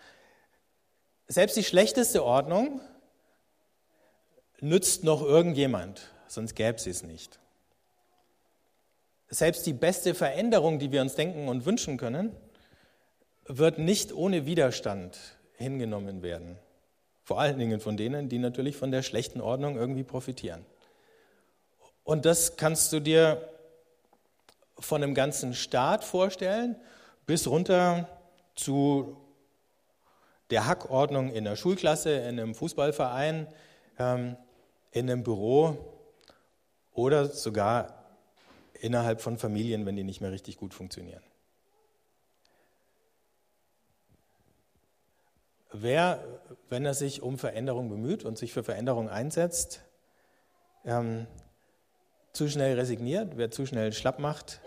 Selbst 1.28 1.58
die 1.58 1.64
schlechteste 1.64 2.24
Ordnung 2.24 2.80
nützt 4.60 5.04
noch 5.04 5.20
irgendjemand, 5.20 6.10
sonst 6.30 6.54
gäbe 6.54 6.76
es 6.76 6.86
es 6.86 7.02
nicht. 7.02 7.38
Selbst 9.28 9.66
die 9.66 9.72
beste 9.72 10.14
Veränderung, 10.14 10.78
die 10.78 10.92
wir 10.92 11.02
uns 11.02 11.14
denken 11.14 11.48
und 11.48 11.66
wünschen 11.66 11.96
können, 11.96 12.34
wird 13.46 13.78
nicht 13.78 14.12
ohne 14.12 14.46
Widerstand 14.46 15.18
hingenommen 15.54 16.22
werden. 16.22 16.56
Vor 17.24 17.40
allen 17.40 17.58
Dingen 17.58 17.80
von 17.80 17.96
denen, 17.96 18.28
die 18.28 18.38
natürlich 18.38 18.76
von 18.76 18.90
der 18.90 19.02
schlechten 19.02 19.40
Ordnung 19.40 19.76
irgendwie 19.76 20.02
profitieren. 20.02 20.64
Und 22.02 22.24
das 22.24 22.56
kannst 22.56 22.92
du 22.92 23.00
dir 23.00 23.48
von 24.78 25.02
einem 25.02 25.14
ganzen 25.14 25.54
Staat 25.54 26.04
vorstellen, 26.04 26.76
bis 27.26 27.46
runter 27.46 28.08
zu 28.54 29.16
der 30.50 30.66
Hackordnung 30.66 31.32
in 31.32 31.44
der 31.44 31.56
Schulklasse, 31.56 32.10
in 32.12 32.40
einem 32.40 32.54
Fußballverein, 32.54 33.46
ähm, 33.98 34.36
in 34.90 35.08
einem 35.08 35.22
Büro 35.22 35.99
oder 36.92 37.26
sogar 37.26 38.00
innerhalb 38.74 39.20
von 39.20 39.38
Familien, 39.38 39.86
wenn 39.86 39.96
die 39.96 40.04
nicht 40.04 40.20
mehr 40.20 40.32
richtig 40.32 40.56
gut 40.56 40.74
funktionieren. 40.74 41.22
Wer, 45.72 46.24
wenn 46.68 46.84
er 46.84 46.94
sich 46.94 47.22
um 47.22 47.38
Veränderung 47.38 47.88
bemüht 47.88 48.24
und 48.24 48.36
sich 48.36 48.52
für 48.52 48.64
Veränderung 48.64 49.08
einsetzt, 49.08 49.82
ähm, 50.84 51.26
zu 52.32 52.48
schnell 52.48 52.78
resigniert, 52.78 53.36
wer 53.36 53.50
zu 53.50 53.66
schnell 53.66 53.92
schlapp 53.92 54.18
macht, 54.18 54.60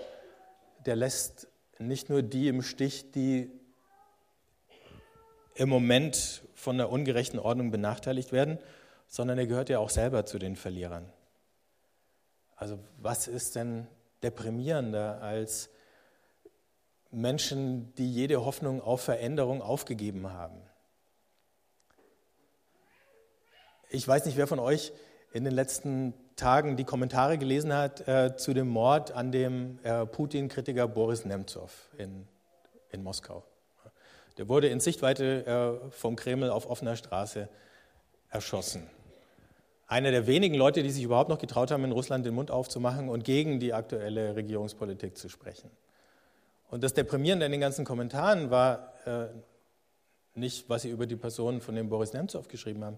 der 0.86 0.96
lässt 0.96 1.48
nicht 1.78 2.10
nur 2.10 2.22
die 2.22 2.48
im 2.48 2.62
Stich, 2.62 3.12
die 3.12 3.52
im 5.56 5.70
Moment 5.70 6.44
von 6.56 6.78
der 6.78 6.90
ungerechten 6.90 7.40
Ordnung 7.40 7.72
benachteiligt 7.72 8.32
werden, 8.32 8.58
sondern 9.08 9.38
er 9.38 9.48
gehört 9.48 9.70
ja 9.70 9.80
auch 9.80 9.90
selber 9.90 10.26
zu 10.26 10.40
den 10.40 10.56
Verlierern. 10.56 11.12
Also 12.56 12.80
was 12.98 13.28
ist 13.28 13.56
denn 13.56 13.88
deprimierender 14.22 15.22
als 15.22 15.70
Menschen, 17.12 17.94
die 17.96 18.12
jede 18.12 18.44
Hoffnung 18.46 18.82
auf 18.82 19.02
Veränderung 19.02 19.62
aufgegeben 19.62 20.32
haben? 20.32 20.62
Ich 23.90 24.08
weiß 24.08 24.26
nicht, 24.26 24.38
wer 24.38 24.48
von 24.48 24.60
euch 24.60 24.92
in 25.34 25.44
den 25.44 25.54
letzten 25.54 26.14
Tagen 26.36 26.78
die 26.78 26.84
Kommentare 26.84 27.38
gelesen 27.38 27.74
hat 27.74 28.08
äh, 28.08 28.36
zu 28.36 28.54
dem 28.54 28.68
Mord 28.68 29.12
an 29.12 29.32
dem 29.32 29.80
äh, 29.84 30.06
Putin-Kritiker 30.06 30.88
Boris 30.88 31.26
Nemtsov 31.26 31.90
in, 31.98 32.28
in 32.90 33.04
Moskau. 33.04 33.44
Der 34.38 34.50
wurde 34.50 34.68
in 34.68 34.80
Sichtweite 34.80 35.82
äh, 35.86 35.92
vom 35.92 36.16
Kreml 36.16 36.50
auf 36.50 36.68
offener 36.68 36.96
Straße 36.96 37.50
erschossen. 38.30 38.90
Einer 39.88 40.12
der 40.12 40.28
wenigen 40.28 40.56
Leute, 40.56 40.82
die 40.82 40.90
sich 40.90 41.04
überhaupt 41.04 41.30
noch 41.30 41.40
getraut 41.40 41.72
haben, 41.72 41.84
in 41.84 41.92
Russland 41.92 42.26
den 42.26 42.34
Mund 42.34 42.52
aufzumachen 42.52 43.10
und 43.10 43.24
gegen 43.24 43.60
die 43.60 43.74
aktuelle 43.74 44.36
Regierungspolitik 44.36 45.18
zu 45.18 45.30
sprechen. 45.30 45.70
Und 46.70 46.84
das 46.84 46.94
Deprimierende 46.94 47.46
in 47.46 47.52
den 47.52 47.62
ganzen 47.62 47.86
Kommentaren 47.86 48.50
war 48.50 48.94
äh, 49.06 49.28
nicht, 50.36 50.70
was 50.70 50.82
sie 50.82 50.90
über 50.90 51.06
die 51.06 51.16
Person 51.16 51.62
von 51.62 51.76
dem 51.76 51.90
Boris 51.90 52.14
Nemtsov 52.14 52.48
geschrieben 52.48 52.84
haben, 52.84 52.98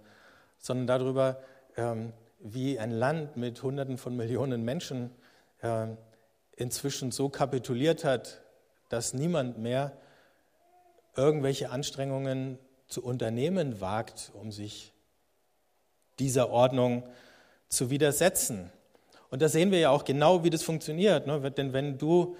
sondern 0.57 0.87
darüber, 0.87 1.41
ähm, 1.75 2.13
wie 2.39 2.79
ein 2.79 2.91
Land 2.91 3.35
mit 3.35 3.61
Hunderten 3.63 3.97
von 3.97 4.15
Millionen 4.15 4.63
Menschen 4.63 5.11
äh, 5.61 5.87
inzwischen 6.55 7.11
so 7.11 7.29
kapituliert 7.29 8.05
hat, 8.05 8.41
dass 8.89 9.13
niemand 9.13 9.57
mehr 9.57 9.97
irgendwelche 11.15 11.69
Anstrengungen 11.69 12.59
zu 12.87 13.03
unternehmen 13.03 13.81
wagt, 13.81 14.31
um 14.33 14.51
sich 14.51 14.93
dieser 16.19 16.49
Ordnung 16.49 17.07
zu 17.69 17.89
widersetzen. 17.89 18.71
Und 19.29 19.41
da 19.41 19.49
sehen 19.49 19.71
wir 19.71 19.79
ja 19.79 19.89
auch 19.89 20.05
genau, 20.05 20.43
wie 20.43 20.49
das 20.49 20.63
funktioniert. 20.63 21.27
Ne? 21.27 21.51
Denn 21.51 21.73
wenn 21.73 21.97
du 21.97 22.37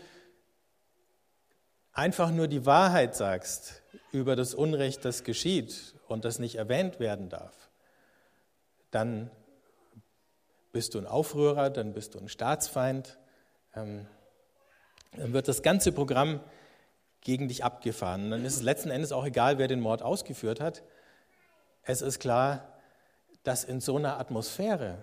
einfach 1.92 2.32
nur 2.32 2.48
die 2.48 2.66
Wahrheit 2.66 3.16
sagst 3.16 3.82
über 4.12 4.36
das 4.36 4.54
Unrecht, 4.54 5.04
das 5.04 5.24
geschieht 5.24 5.96
und 6.08 6.26
das 6.26 6.40
nicht 6.40 6.56
erwähnt 6.56 7.00
werden 7.00 7.30
darf, 7.30 7.70
dann 8.92 9.30
bist 10.72 10.94
du 10.94 11.00
ein 11.00 11.08
Aufrührer, 11.08 11.70
dann 11.70 11.94
bist 11.94 12.16
du 12.16 12.20
ein 12.20 12.30
Staatsfeind. 12.30 13.18
Ähm, 13.76 14.08
dann 15.14 15.34
wird 15.34 15.48
das 15.48 15.64
ganze 15.64 15.92
Programm 15.92 16.42
gegen 17.22 17.48
dich 17.48 17.64
abgefahren. 17.64 18.30
dann 18.30 18.46
ist 18.46 18.58
es 18.58 18.62
letzten 18.62 18.92
Endes 18.92 19.12
auch 19.12 19.26
egal, 19.26 19.58
wer 19.58 19.68
den 19.68 19.80
Mord 19.80 20.02
ausgeführt 20.02 20.60
hat. 20.60 20.84
Es 21.84 22.02
ist 22.02 22.20
klar, 22.20 22.75
dass 23.46 23.64
in 23.64 23.80
so 23.80 23.96
einer 23.96 24.20
Atmosphäre, 24.20 24.98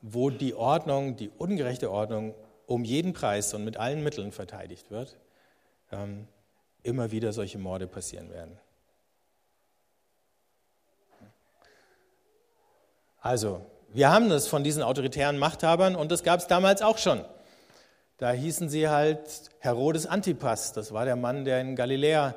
wo 0.00 0.30
die 0.30 0.54
Ordnung, 0.54 1.16
die 1.16 1.30
ungerechte 1.30 1.90
Ordnung 1.90 2.34
um 2.66 2.84
jeden 2.84 3.12
Preis 3.12 3.54
und 3.54 3.64
mit 3.64 3.76
allen 3.76 4.02
Mitteln 4.02 4.32
verteidigt 4.32 4.90
wird, 4.90 5.16
ähm, 5.92 6.26
immer 6.82 7.10
wieder 7.10 7.32
solche 7.32 7.58
Morde 7.58 7.86
passieren 7.86 8.30
werden. 8.30 8.58
Also, 13.20 13.66
wir 13.92 14.10
haben 14.10 14.28
das 14.28 14.46
von 14.46 14.62
diesen 14.64 14.82
autoritären 14.82 15.38
Machthabern 15.38 15.96
und 15.96 16.10
das 16.10 16.22
gab 16.22 16.40
es 16.40 16.46
damals 16.46 16.80
auch 16.80 16.98
schon. 16.98 17.24
Da 18.18 18.30
hießen 18.30 18.68
sie 18.68 18.88
halt 18.88 19.50
Herodes 19.58 20.06
Antipas, 20.06 20.72
das 20.72 20.92
war 20.92 21.04
der 21.04 21.16
Mann, 21.16 21.44
der 21.44 21.60
in 21.60 21.76
Galiläa 21.76 22.34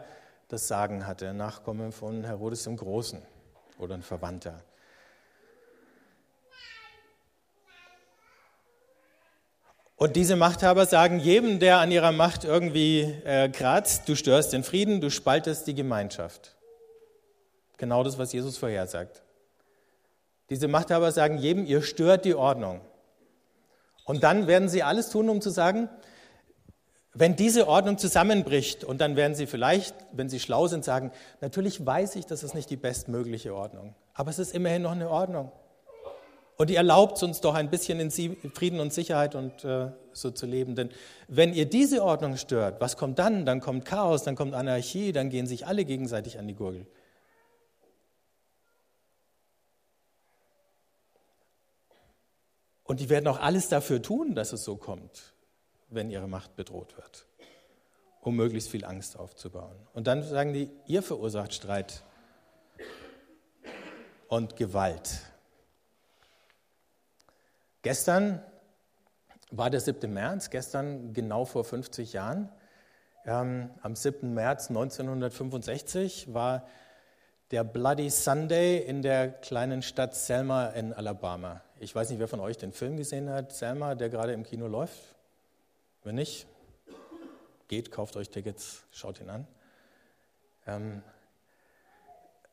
das 0.50 0.68
Sagen 0.68 1.08
hatte, 1.08 1.34
Nachkomme 1.34 1.92
von 1.92 2.24
Herodes 2.24 2.64
dem 2.64 2.76
Großen 2.76 3.22
oder 3.78 3.96
ein 3.96 4.02
Verwandter. 4.02 4.64
Und 9.96 10.16
diese 10.16 10.36
Machthaber 10.36 10.86
sagen 10.86 11.20
jedem, 11.20 11.60
der 11.60 11.80
an 11.80 11.92
ihrer 11.92 12.12
Macht 12.12 12.46
irgendwie 12.46 13.02
äh, 13.26 13.50
kratzt, 13.50 14.08
du 14.08 14.16
störst 14.16 14.54
den 14.54 14.64
Frieden, 14.64 15.02
du 15.02 15.12
spaltest 15.12 15.68
die 15.68 15.76
Gemeinschaft. 15.76 16.56
Genau 17.78 18.04
das, 18.04 18.18
was 18.18 18.34
Jesus 18.34 18.58
vorhersagt. 18.58 19.22
Diese 20.50 20.68
Machthaber 20.68 21.12
sagen 21.12 21.38
jedem, 21.38 21.66
ihr 21.66 21.82
stört 21.82 22.26
die 22.26 22.34
Ordnung. 22.34 22.82
Und 24.06 24.24
dann 24.24 24.48
werden 24.48 24.70
sie 24.70 24.82
alles 24.82 25.10
tun, 25.10 25.30
um 25.30 25.42
zu 25.42 25.52
sagen, 25.52 25.90
wenn 27.14 27.36
diese 27.36 27.68
Ordnung 27.68 27.98
zusammenbricht, 27.98 28.84
und 28.84 29.02
dann 29.02 29.16
werden 29.16 29.36
sie 29.36 29.48
vielleicht, 29.48 29.96
wenn 30.12 30.30
sie 30.30 30.40
schlau 30.40 30.68
sind, 30.68 30.86
sagen, 30.86 31.12
natürlich 31.42 31.86
weiß 31.86 32.16
ich, 32.16 32.26
das 32.26 32.44
ist 32.44 32.54
nicht 32.54 32.70
die 32.70 32.78
bestmögliche 32.78 33.56
Ordnung, 33.56 33.96
aber 34.14 34.30
es 34.30 34.40
ist 34.40 34.54
immerhin 34.54 34.84
noch 34.84 34.92
eine 34.92 35.10
Ordnung. 35.10 35.52
Und 36.60 36.70
die 36.70 36.76
erlaubt 36.76 37.24
uns 37.24 37.40
doch 37.40 37.56
ein 37.56 37.70
bisschen 37.70 38.02
in 38.02 38.12
Frieden 38.12 38.82
und 38.82 38.92
Sicherheit 38.92 39.34
und 39.34 39.64
äh, 39.64 39.92
so 40.12 40.30
zu 40.30 40.46
leben. 40.46 40.76
Denn 40.76 40.90
wenn 41.30 41.54
ihr 41.54 41.66
diese 41.66 42.04
Ordnung 42.04 42.36
stört, 42.36 42.82
was 42.82 42.98
kommt 42.98 43.18
dann? 43.18 43.46
Dann 43.46 43.62
kommt 43.62 43.86
Chaos, 43.86 44.24
dann 44.24 44.36
kommt 44.36 44.54
Anarchie, 44.54 45.14
dann 45.14 45.30
gehen 45.30 45.48
sich 45.48 45.68
alle 45.68 45.86
gegenseitig 45.86 46.38
an 46.38 46.50
die 46.50 46.56
Gurgel. 46.56 46.86
Und 52.84 53.00
die 53.00 53.08
werden 53.08 53.28
auch 53.28 53.40
alles 53.40 53.70
dafür 53.70 54.02
tun, 54.02 54.36
dass 54.36 54.52
es 54.52 54.66
so 54.66 54.76
kommt, 54.76 55.34
wenn 55.90 56.10
ihre 56.10 56.28
Macht 56.28 56.56
bedroht 56.56 56.96
wird, 56.98 57.26
um 58.22 58.36
möglichst 58.36 58.70
viel 58.70 58.86
Angst 58.86 59.18
aufzubauen. 59.18 59.76
Und 59.94 60.08
dann 60.08 60.24
sagen 60.24 60.54
die, 60.54 60.70
ihr 60.86 61.02
verursacht 61.02 61.54
Streit 61.54 62.04
und 64.28 64.56
Gewalt. 64.56 65.22
Gestern 67.82 68.44
war 69.52 69.70
der 69.70 69.80
7. 69.80 70.14
März, 70.14 70.50
gestern 70.50 71.14
genau 71.14 71.46
vor 71.46 71.64
50 71.64 72.14
Jahren. 72.14 72.50
Ähm, 73.26 73.70
am 73.82 73.96
7. 73.96 74.34
März 74.34 74.70
1965 74.70 76.34
war 76.34 76.68
der 77.52 77.64
Bloody 77.64 78.10
Sunday 78.10 78.78
in 78.78 79.02
der 79.02 79.32
kleinen 79.32 79.82
Stadt 79.82 80.16
Selma 80.16 80.68
in 80.68 80.94
Alabama. 80.94 81.62
Ich 81.80 81.96
weiß 81.96 82.10
nicht, 82.12 82.20
wer 82.20 82.28
von 82.28 82.40
euch 82.40 82.58
den 82.58 82.74
Film 82.74 82.98
gesehen 82.98 83.30
hat, 83.30 83.54
Selma, 83.54 83.96
der 83.96 84.10
gerade 84.10 84.34
im 84.34 84.44
Kino 84.44 84.68
läuft. 84.68 85.16
Wenn 86.10 86.16
nicht, 86.16 86.48
geht, 87.68 87.92
kauft 87.92 88.18
euch 88.18 88.32
Tickets, 88.32 88.82
schaut 88.90 89.22
ihn 89.22 89.30
an. 89.30 89.46
Ähm, 90.66 91.04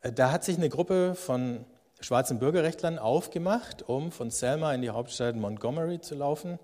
äh, 0.03 0.13
da 0.13 0.31
hat 0.31 0.45
sich 0.45 0.59
eine 0.59 0.69
Gruppe 0.69 1.15
von 1.15 1.65
schwarzen 2.01 2.39
Bürgerrechtlern 2.39 2.99
aufgemacht, 2.99 3.83
um 3.89 4.13
von 4.13 4.31
Selma 4.31 4.75
in 4.75 4.83
die 4.83 4.91
Hauptstadt 4.91 5.37
Montgomery 5.37 6.03
zu 6.03 6.17
laufen, 6.17 6.59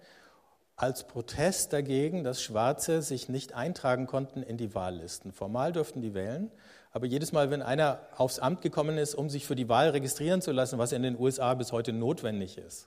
als 0.77 1.07
Protest 1.07 1.73
dagegen, 1.73 2.25
dass 2.25 2.43
Schwarze 2.43 3.01
sich 3.01 3.31
nicht 3.31 3.55
eintragen 3.55 4.07
konnten 4.07 4.43
in 4.43 4.59
die 4.59 4.75
Wahllisten. 4.75 5.33
Formal 5.33 5.73
durften 5.73 6.03
die 6.03 6.13
wählen, 6.13 6.51
aber 6.91 7.07
jedes 7.07 7.33
Mal, 7.33 7.51
wenn 7.51 7.63
einer 7.63 8.01
aufs 8.19 8.39
Amt 8.39 8.61
gekommen 8.61 8.99
ist, 8.99 9.15
um 9.15 9.31
sich 9.31 9.47
für 9.47 9.57
die 9.57 9.71
Wahl 9.71 9.89
registrieren 9.89 10.43
zu 10.43 10.53
lassen, 10.53 10.79
was 10.79 10.93
in 10.93 11.03
den 11.03 11.19
USA 11.19 11.55
bis 11.55 11.73
heute 11.73 11.95
notwendig 11.95 12.59
ist, 12.59 12.87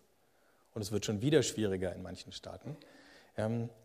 und 0.75 0.83
es 0.83 0.91
wird 0.91 1.05
schon 1.05 1.23
wieder 1.23 1.41
schwieriger 1.41 1.91
in 1.91 2.03
manchen 2.03 2.31
Staaten, 2.33 2.77
ähm, 3.35 3.63
äh, 3.63 3.84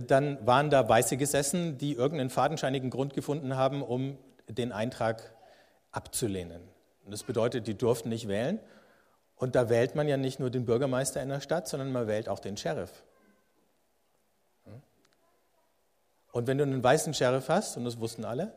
dann 0.00 0.46
waren 0.46 0.70
da 0.70 0.88
Weiße 0.88 1.18
gesessen, 1.18 1.76
die 1.76 1.92
irgendeinen 1.92 2.30
fadenscheinigen 2.30 2.88
Grund 2.88 3.12
gefunden 3.12 3.56
haben, 3.56 3.82
um 3.82 4.16
den 4.48 4.72
Eintrag 4.72 5.34
abzulehnen. 5.90 6.62
Und 7.04 7.12
das 7.12 7.24
bedeutet, 7.24 7.66
die 7.66 7.76
durften 7.76 8.08
nicht 8.08 8.26
wählen. 8.26 8.58
Und 9.36 9.54
da 9.54 9.68
wählt 9.68 9.94
man 9.94 10.08
ja 10.08 10.16
nicht 10.16 10.40
nur 10.40 10.50
den 10.50 10.64
Bürgermeister 10.64 11.22
in 11.22 11.28
der 11.28 11.40
Stadt, 11.40 11.68
sondern 11.68 11.92
man 11.92 12.06
wählt 12.06 12.28
auch 12.28 12.38
den 12.38 12.56
Sheriff. 12.56 13.02
Und 16.32 16.46
wenn 16.46 16.56
du 16.56 16.64
einen 16.64 16.82
weißen 16.82 17.12
Sheriff 17.12 17.50
hast, 17.50 17.76
und 17.76 17.84
das 17.84 18.00
wussten 18.00 18.24
alle, 18.24 18.54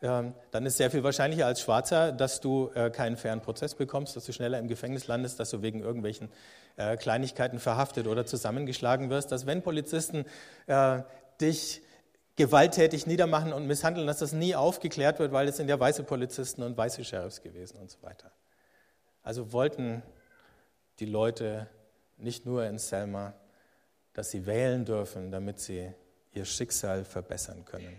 dann 0.00 0.34
ist 0.64 0.76
sehr 0.76 0.92
viel 0.92 1.02
wahrscheinlicher 1.02 1.46
als 1.46 1.60
Schwarzer, 1.60 2.12
dass 2.12 2.40
du 2.40 2.70
äh, 2.74 2.90
keinen 2.90 3.16
fairen 3.16 3.40
Prozess 3.40 3.74
bekommst, 3.74 4.14
dass 4.14 4.24
du 4.26 4.32
schneller 4.32 4.58
im 4.60 4.68
Gefängnis 4.68 5.08
landest, 5.08 5.40
dass 5.40 5.50
du 5.50 5.60
wegen 5.60 5.80
irgendwelchen 5.80 6.28
äh, 6.76 6.96
Kleinigkeiten 6.96 7.58
verhaftet 7.58 8.06
oder 8.06 8.24
zusammengeschlagen 8.24 9.10
wirst, 9.10 9.32
dass 9.32 9.46
wenn 9.46 9.62
Polizisten 9.62 10.24
äh, 10.66 11.02
dich 11.40 11.82
gewalttätig 12.36 13.08
niedermachen 13.08 13.52
und 13.52 13.66
misshandeln, 13.66 14.06
dass 14.06 14.18
das 14.18 14.32
nie 14.32 14.54
aufgeklärt 14.54 15.18
wird, 15.18 15.32
weil 15.32 15.48
es 15.48 15.56
sind 15.56 15.68
ja 15.68 15.80
weiße 15.80 16.04
Polizisten 16.04 16.62
und 16.62 16.76
weiße 16.76 17.02
Sheriffs 17.02 17.42
gewesen 17.42 17.78
und 17.78 17.90
so 17.90 18.00
weiter. 18.02 18.30
Also 19.24 19.52
wollten 19.52 20.04
die 21.00 21.06
Leute 21.06 21.66
nicht 22.16 22.46
nur 22.46 22.64
in 22.64 22.78
Selma, 22.78 23.34
dass 24.12 24.30
sie 24.30 24.46
wählen 24.46 24.84
dürfen, 24.84 25.32
damit 25.32 25.58
sie 25.58 25.92
ihr 26.32 26.44
Schicksal 26.44 27.04
verbessern 27.04 27.64
können. 27.64 27.98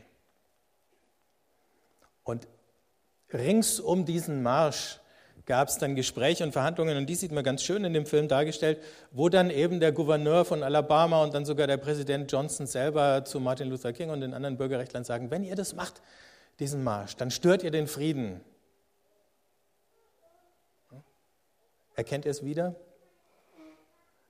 Und 2.30 2.48
rings 3.34 3.80
um 3.80 4.06
diesen 4.06 4.44
Marsch 4.44 5.00
gab 5.46 5.68
es 5.68 5.80
dann 5.80 5.96
Gespräche 5.96 6.44
und 6.44 6.52
Verhandlungen, 6.52 6.96
und 6.96 7.08
die 7.08 7.16
sieht 7.16 7.32
man 7.32 7.44
ganz 7.44 7.64
schön 7.64 7.84
in 7.84 7.92
dem 7.94 8.06
Film 8.06 8.28
dargestellt, 8.28 8.80
wo 9.12 9.30
dann 9.30 9.50
eben 9.50 9.80
der 9.80 9.92
Gouverneur 9.92 10.46
von 10.46 10.62
Alabama 10.62 11.24
und 11.24 11.34
dann 11.34 11.44
sogar 11.44 11.66
der 11.66 11.78
Präsident 11.78 12.32
Johnson 12.32 12.68
selber 12.68 13.26
zu 13.26 13.40
Martin 13.40 13.68
Luther 13.68 13.92
King 13.92 14.12
und 14.12 14.22
den 14.22 14.36
anderen 14.36 14.58
Bürgerrechtlern 14.58 15.04
sagen, 15.04 15.32
wenn 15.32 15.44
ihr 15.44 15.56
das 15.56 15.74
macht, 15.74 16.04
diesen 16.60 16.84
Marsch, 16.84 17.16
dann 17.16 17.32
stört 17.32 17.64
ihr 17.64 17.72
den 17.72 17.88
Frieden. 17.88 18.42
Erkennt 21.96 22.26
ihr 22.26 22.32
es 22.32 22.46
wieder? 22.46 22.76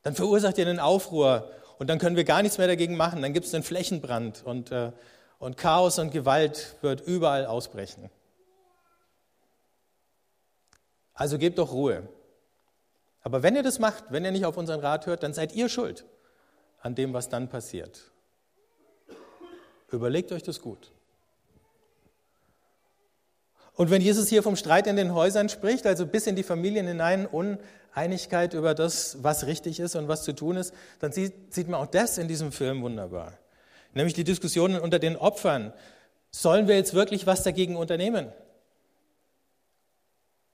Dann 0.03 0.15
verursacht 0.15 0.57
ihr 0.57 0.65
einen 0.65 0.79
Aufruhr 0.79 1.51
und 1.79 1.89
dann 1.89 1.99
können 1.99 2.15
wir 2.15 2.23
gar 2.23 2.41
nichts 2.43 2.57
mehr 2.57 2.67
dagegen 2.67 2.95
machen. 2.95 3.21
Dann 3.21 3.33
gibt 3.33 3.45
es 3.45 3.53
einen 3.53 3.63
Flächenbrand 3.63 4.43
und, 4.45 4.71
äh, 4.71 4.93
und 5.39 5.57
Chaos 5.57 5.97
und 5.97 6.11
Gewalt 6.11 6.75
wird 6.81 7.01
überall 7.01 7.45
ausbrechen. 7.45 8.09
Also 11.13 11.37
gebt 11.37 11.57
doch 11.57 11.71
Ruhe. 11.71 12.07
Aber 13.21 13.43
wenn 13.43 13.55
ihr 13.55 13.63
das 13.63 13.79
macht, 13.79 14.05
wenn 14.09 14.23
ihr 14.23 14.31
nicht 14.31 14.45
auf 14.45 14.57
unseren 14.57 14.79
Rat 14.79 15.05
hört, 15.05 15.23
dann 15.23 15.33
seid 15.33 15.53
ihr 15.53 15.67
schuld 15.69 16.05
an 16.81 16.95
dem, 16.95 17.13
was 17.13 17.29
dann 17.29 17.49
passiert. 17.49 18.11
Überlegt 19.91 20.31
euch 20.31 20.43
das 20.43 20.61
gut. 20.61 20.91
Und 23.73 23.89
wenn 23.89 24.01
Jesus 24.01 24.27
hier 24.27 24.43
vom 24.43 24.55
Streit 24.55 24.87
in 24.87 24.97
den 24.97 25.13
Häusern 25.13 25.47
spricht, 25.47 25.85
also 25.85 26.05
bis 26.05 26.27
in 26.27 26.35
die 26.35 26.43
Familien 26.43 26.85
hinein, 26.85 27.25
Uneinigkeit 27.25 28.53
über 28.53 28.75
das, 28.75 29.23
was 29.23 29.45
richtig 29.45 29.79
ist 29.79 29.95
und 29.95 30.07
was 30.09 30.23
zu 30.23 30.33
tun 30.33 30.57
ist, 30.57 30.73
dann 30.99 31.13
sieht, 31.13 31.53
sieht 31.53 31.69
man 31.69 31.81
auch 31.81 31.87
das 31.87 32.17
in 32.17 32.27
diesem 32.27 32.51
Film 32.51 32.81
wunderbar. 32.81 33.37
Nämlich 33.99 34.13
die 34.13 34.23
Diskussionen 34.23 34.79
unter 34.79 34.97
den 34.97 35.17
Opfern. 35.17 35.73
Sollen 36.31 36.69
wir 36.69 36.77
jetzt 36.77 36.93
wirklich 36.93 37.27
was 37.27 37.43
dagegen 37.43 37.75
unternehmen? 37.75 38.31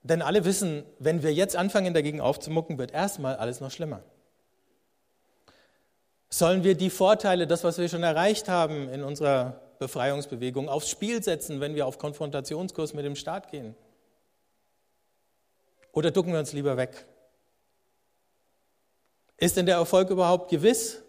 Denn 0.01 0.23
alle 0.23 0.45
wissen, 0.45 0.83
wenn 0.97 1.21
wir 1.21 1.31
jetzt 1.31 1.55
anfangen, 1.55 1.93
dagegen 1.93 2.21
aufzumucken, 2.21 2.79
wird 2.79 2.91
erstmal 2.91 3.35
alles 3.35 3.61
noch 3.61 3.70
schlimmer. 3.70 4.01
Sollen 6.27 6.63
wir 6.63 6.74
die 6.74 6.89
Vorteile, 6.89 7.46
das, 7.46 7.63
was 7.63 7.77
wir 7.77 7.87
schon 7.87 8.01
erreicht 8.01 8.50
haben 8.50 8.89
in 8.89 9.03
unserer 9.03 9.61
Befreiungsbewegung, 9.77 10.67
aufs 10.67 10.89
Spiel 10.89 11.22
setzen, 11.22 11.61
wenn 11.61 11.75
wir 11.75 11.85
auf 11.85 12.00
Konfrontationskurs 12.00 12.96
mit 12.96 13.05
dem 13.05 13.15
Staat 13.15 13.51
gehen? 13.51 13.75
Oder 15.91 16.09
ducken 16.09 16.33
wir 16.33 16.39
uns 16.39 16.51
lieber 16.51 16.77
weg? 16.77 17.05
Ist 19.37 19.55
denn 19.55 19.67
der 19.67 19.75
Erfolg 19.75 20.09
überhaupt 20.09 20.50
gewiss? 20.50 21.04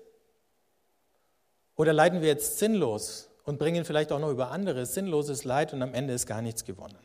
Oder 1.77 1.93
leiden 1.93 2.23
wir 2.23 2.29
jetzt 2.29 2.59
sinnlos 2.59 3.29
und 3.45 3.59
bringen 3.59 3.85
vielleicht 3.85 4.11
auch 4.11 4.19
noch 4.19 4.31
über 4.31 4.51
andere 4.51 4.87
sinnloses 4.87 5.45
Leid 5.45 5.73
und 5.73 5.83
am 5.83 5.95
Ende 5.95 6.15
ist 6.15 6.27
gar 6.27 6.43
nichts 6.43 6.65
gewonnen? 6.65 6.99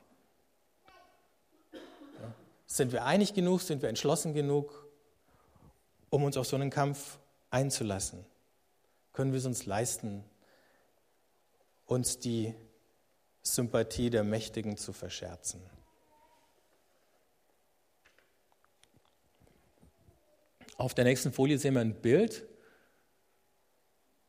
Sind 2.65 2.93
wir 2.93 3.03
einig 3.03 3.33
genug? 3.33 3.61
Sind 3.61 3.81
wir 3.81 3.89
entschlossen 3.89 4.33
genug, 4.33 4.87
um 6.09 6.23
uns 6.23 6.37
auf 6.37 6.47
so 6.47 6.55
einen 6.55 6.69
Kampf 6.69 7.19
einzulassen? 7.49 8.25
Können 9.11 9.33
wir 9.33 9.39
es 9.39 9.45
uns 9.45 9.65
leisten, 9.65 10.23
uns 11.85 12.17
die 12.19 12.55
Sympathie 13.41 14.09
der 14.09 14.23
Mächtigen 14.23 14.77
zu 14.77 14.93
verscherzen? 14.93 15.61
Auf 20.77 20.93
der 20.93 21.03
nächsten 21.03 21.33
Folie 21.33 21.57
sehen 21.57 21.73
wir 21.73 21.81
ein 21.81 22.01
Bild 22.01 22.47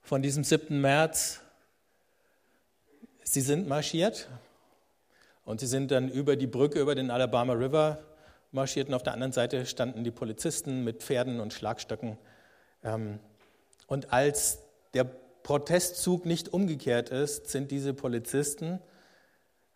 von 0.02 0.20
diesem 0.20 0.44
7. 0.44 0.80
März. 0.80 1.40
Sie 3.22 3.40
sind 3.40 3.68
marschiert 3.68 4.28
und 5.44 5.60
sie 5.60 5.66
sind 5.66 5.90
dann 5.90 6.10
über 6.10 6.36
die 6.36 6.46
Brücke, 6.46 6.80
über 6.80 6.94
den 6.94 7.10
Alabama 7.10 7.54
River 7.54 8.02
marschierten. 8.50 8.94
Auf 8.94 9.02
der 9.02 9.14
anderen 9.14 9.32
Seite 9.32 9.64
standen 9.64 10.04
die 10.04 10.10
Polizisten 10.10 10.84
mit 10.84 11.02
Pferden 11.02 11.40
und 11.40 11.52
Schlagstöcken. 11.52 12.18
Ähm, 12.84 13.20
und 13.86 14.12
als 14.12 14.58
der 14.92 15.04
Protestzug 15.04 16.26
nicht 16.26 16.52
umgekehrt 16.52 17.08
ist, 17.08 17.48
sind 17.48 17.70
diese 17.70 17.94
Polizisten 17.94 18.80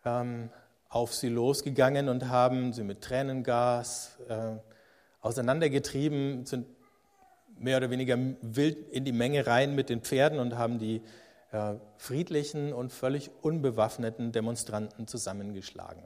ähm, 0.05 0.49
auf 0.89 1.13
sie 1.13 1.29
losgegangen 1.29 2.09
und 2.09 2.29
haben 2.29 2.73
sie 2.73 2.83
mit 2.83 3.01
Tränengas 3.01 4.17
äh, 4.29 4.55
auseinandergetrieben, 5.21 6.45
sind 6.45 6.67
mehr 7.59 7.77
oder 7.77 7.89
weniger 7.89 8.17
wild 8.41 8.89
in 8.91 9.05
die 9.05 9.11
Menge 9.11 9.47
rein 9.47 9.75
mit 9.75 9.89
den 9.89 10.01
Pferden 10.01 10.39
und 10.39 10.57
haben 10.57 10.79
die 10.79 11.01
äh, 11.51 11.75
friedlichen 11.97 12.73
und 12.73 12.91
völlig 12.91 13.31
unbewaffneten 13.41 14.31
Demonstranten 14.31 15.07
zusammengeschlagen. 15.07 16.03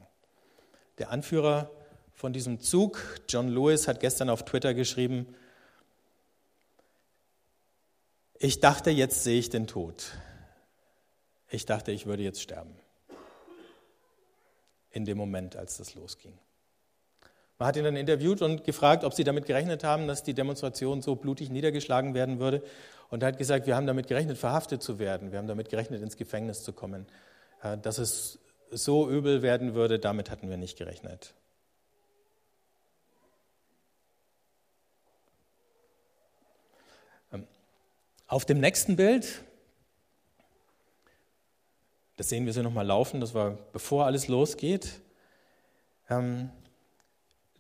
Der 0.98 1.12
Anführer 1.12 1.72
von 2.14 2.34
diesem 2.34 2.60
Zug. 2.60 3.20
John 3.28 3.48
Lewis 3.48 3.88
hat 3.88 4.00
gestern 4.00 4.30
auf 4.30 4.46
Twitter 4.46 4.74
geschrieben, 4.74 5.36
ich 8.38 8.60
dachte, 8.60 8.90
jetzt 8.90 9.24
sehe 9.24 9.38
ich 9.38 9.50
den 9.50 9.68
Tod. 9.68 10.14
Ich 11.50 11.66
dachte, 11.66 11.92
ich 11.92 12.08
würde 12.08 12.24
jetzt 12.24 12.42
sterben. 12.42 12.76
In 14.90 15.06
dem 15.06 15.18
Moment, 15.18 15.56
als 15.56 15.78
das 15.78 15.94
losging. 15.94 16.38
Man 17.62 17.68
hat 17.68 17.78
ihn 17.78 17.84
dann 17.84 17.96
interviewt 17.96 18.42
und 18.42 18.64
gefragt, 18.64 19.04
ob 19.04 19.14
sie 19.14 19.24
damit 19.24 19.46
gerechnet 19.46 19.84
haben, 19.84 20.08
dass 20.08 20.24
die 20.24 20.34
Demonstration 20.34 21.04
so 21.04 21.16
blutig 21.16 21.52
niedergeschlagen 21.52 22.16
werden 22.16 22.40
würde. 22.40 22.64
Und 23.12 23.22
er 23.22 23.28
hat 23.28 23.38
gesagt, 23.38 23.68
wir 23.68 23.76
haben 23.76 23.86
damit 23.86 24.08
gerechnet, 24.08 24.40
verhaftet 24.40 24.82
zu 24.82 24.98
werden. 24.98 25.32
Wir 25.32 25.38
haben 25.38 25.46
damit 25.46 25.70
gerechnet, 25.70 26.02
ins 26.02 26.18
Gefängnis 26.18 26.64
zu 26.64 26.74
kommen. 26.74 27.06
Dass 27.84 28.00
es 28.00 28.40
so 28.72 29.08
übel 29.08 29.44
werden 29.44 29.76
würde, 29.76 30.00
damit 30.00 30.32
hatten 30.32 30.50
wir 30.50 30.58
nicht 30.58 30.76
gerechnet. 30.76 31.36
Auf 38.26 38.46
dem 38.46 38.60
nächsten 38.60 38.96
Bild, 38.96 39.44
das 42.18 42.30
sehen 42.30 42.48
wir 42.48 42.54
sie 42.54 42.64
nochmal 42.64 42.88
laufen, 42.88 43.22
das 43.22 43.36
war 43.36 43.52
bevor 43.72 44.08
alles 44.08 44.28
losgeht. 44.28 45.00
Ähm, 46.10 46.50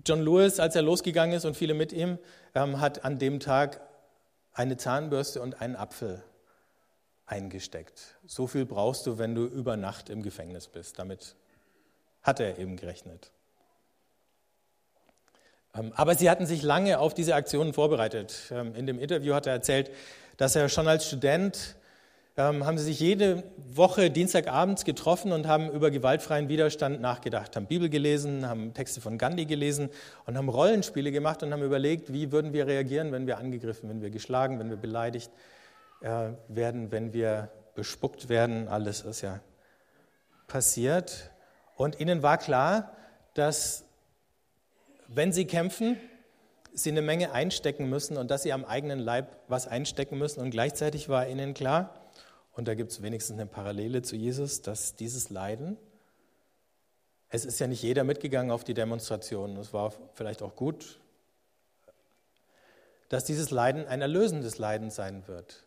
John 0.05 0.21
Lewis, 0.21 0.59
als 0.59 0.75
er 0.75 0.81
losgegangen 0.81 1.35
ist 1.35 1.45
und 1.45 1.55
viele 1.55 1.73
mit 1.73 1.93
ihm, 1.93 2.17
ähm, 2.55 2.79
hat 2.79 3.05
an 3.05 3.19
dem 3.19 3.39
Tag 3.39 3.81
eine 4.53 4.77
Zahnbürste 4.77 5.41
und 5.41 5.61
einen 5.61 5.75
Apfel 5.75 6.23
eingesteckt. 7.25 8.17
So 8.25 8.47
viel 8.47 8.65
brauchst 8.65 9.07
du, 9.07 9.17
wenn 9.17 9.35
du 9.35 9.45
über 9.45 9.77
Nacht 9.77 10.09
im 10.09 10.23
Gefängnis 10.23 10.67
bist. 10.67 10.99
Damit 10.99 11.35
hat 12.21 12.39
er 12.39 12.57
eben 12.57 12.75
gerechnet. 12.77 13.31
Ähm, 15.73 15.93
aber 15.95 16.15
sie 16.15 16.29
hatten 16.29 16.45
sich 16.45 16.61
lange 16.61 16.99
auf 16.99 17.13
diese 17.13 17.35
Aktionen 17.35 17.73
vorbereitet. 17.73 18.51
In 18.51 18.87
dem 18.87 18.99
Interview 18.99 19.33
hat 19.33 19.47
er 19.47 19.53
erzählt, 19.53 19.91
dass 20.37 20.55
er 20.55 20.69
schon 20.69 20.87
als 20.87 21.07
Student 21.07 21.75
ähm, 22.41 22.65
haben 22.65 22.77
sie 22.77 22.85
sich 22.85 22.99
jede 22.99 23.43
Woche 23.57 24.09
Dienstagabends 24.09 24.83
getroffen 24.83 25.31
und 25.31 25.47
haben 25.47 25.69
über 25.69 25.91
gewaltfreien 25.91 26.49
Widerstand 26.49 26.99
nachgedacht, 26.99 27.55
haben 27.55 27.67
Bibel 27.67 27.89
gelesen, 27.89 28.47
haben 28.47 28.73
Texte 28.73 28.99
von 28.99 29.17
Gandhi 29.17 29.45
gelesen 29.45 29.89
und 30.25 30.37
haben 30.37 30.49
Rollenspiele 30.49 31.11
gemacht 31.11 31.43
und 31.43 31.53
haben 31.53 31.63
überlegt, 31.63 32.11
wie 32.11 32.31
würden 32.31 32.51
wir 32.53 32.65
reagieren, 32.67 33.11
wenn 33.11 33.27
wir 33.27 33.37
angegriffen, 33.37 33.89
wenn 33.89 34.01
wir 34.01 34.09
geschlagen, 34.09 34.59
wenn 34.59 34.69
wir 34.69 34.77
beleidigt 34.77 35.31
äh, 36.01 36.31
werden, 36.47 36.91
wenn 36.91 37.13
wir 37.13 37.51
bespuckt 37.75 38.27
werden. 38.27 38.67
Alles 38.67 39.01
ist 39.01 39.21
ja 39.21 39.39
passiert. 40.47 41.31
Und 41.75 41.99
ihnen 41.99 42.23
war 42.23 42.37
klar, 42.37 42.91
dass 43.35 43.85
wenn 45.07 45.31
sie 45.31 45.45
kämpfen, 45.45 45.97
sie 46.73 46.89
eine 46.89 47.01
Menge 47.01 47.33
einstecken 47.33 47.89
müssen 47.89 48.17
und 48.17 48.31
dass 48.31 48.43
sie 48.43 48.53
am 48.53 48.65
eigenen 48.65 48.99
Leib 48.99 49.37
was 49.47 49.67
einstecken 49.67 50.17
müssen. 50.17 50.41
Und 50.41 50.51
gleichzeitig 50.51 51.07
war 51.07 51.27
ihnen 51.27 51.53
klar, 51.53 52.00
und 52.53 52.67
da 52.67 52.75
gibt 52.75 52.91
es 52.91 53.01
wenigstens 53.01 53.39
eine 53.39 53.47
Parallele 53.47 54.01
zu 54.01 54.15
Jesus, 54.15 54.61
dass 54.61 54.95
dieses 54.95 55.29
Leiden, 55.29 55.77
es 57.29 57.45
ist 57.45 57.59
ja 57.59 57.67
nicht 57.67 57.81
jeder 57.81 58.03
mitgegangen 58.03 58.51
auf 58.51 58.63
die 58.63 58.73
Demonstration, 58.73 59.55
das 59.55 59.73
war 59.73 59.93
vielleicht 60.13 60.41
auch 60.41 60.55
gut, 60.55 60.99
dass 63.09 63.23
dieses 63.25 63.51
Leiden 63.51 63.87
ein 63.87 64.01
erlösendes 64.01 64.57
Leiden 64.57 64.89
sein 64.89 65.27
wird. 65.27 65.65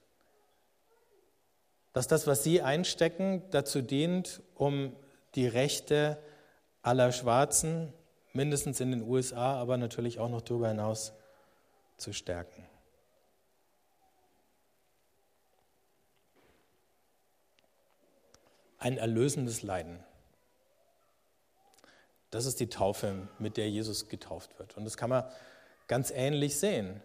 Dass 1.93 2.07
das, 2.07 2.27
was 2.27 2.43
sie 2.43 2.63
einstecken, 2.63 3.43
dazu 3.51 3.83
dient, 3.83 4.43
um 4.55 4.97
die 5.35 5.47
Rechte 5.47 6.19
aller 6.83 7.13
Schwarzen, 7.13 7.93
mindestens 8.33 8.81
in 8.81 8.91
den 8.91 9.03
USA, 9.03 9.55
aber 9.55 9.77
natürlich 9.77 10.19
auch 10.19 10.29
noch 10.29 10.41
darüber 10.41 10.69
hinaus 10.69 11.13
zu 11.97 12.13
stärken. 12.13 12.67
Ein 18.85 18.99
erlösendes 18.99 19.63
Leiden. 19.63 19.99
Das 22.31 22.45
ist 22.45 22.61
die 22.61 22.69
Taufe, 22.69 23.29
mit 23.39 23.57
der 23.57 23.71
Jesus 23.71 24.11
getauft 24.11 24.59
wird. 24.59 24.77
Und 24.77 24.85
das 24.85 24.99
kann 24.99 25.09
man 25.09 25.25
ganz 25.89 26.11
ähnlich 26.11 26.59
sehen. 26.59 27.01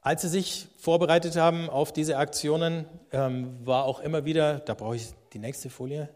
Als 0.00 0.22
sie 0.22 0.28
sich 0.28 0.68
vorbereitet 0.78 1.36
haben 1.36 1.68
auf 1.68 1.92
diese 1.92 2.16
Aktionen, 2.16 2.86
ähm, 3.12 3.66
war 3.66 3.84
auch 3.84 4.00
immer 4.00 4.24
wieder, 4.24 4.60
da 4.60 4.72
brauche 4.72 4.96
ich 4.96 5.08
die 5.34 5.38
nächste 5.40 5.68
Folie, 5.68 6.08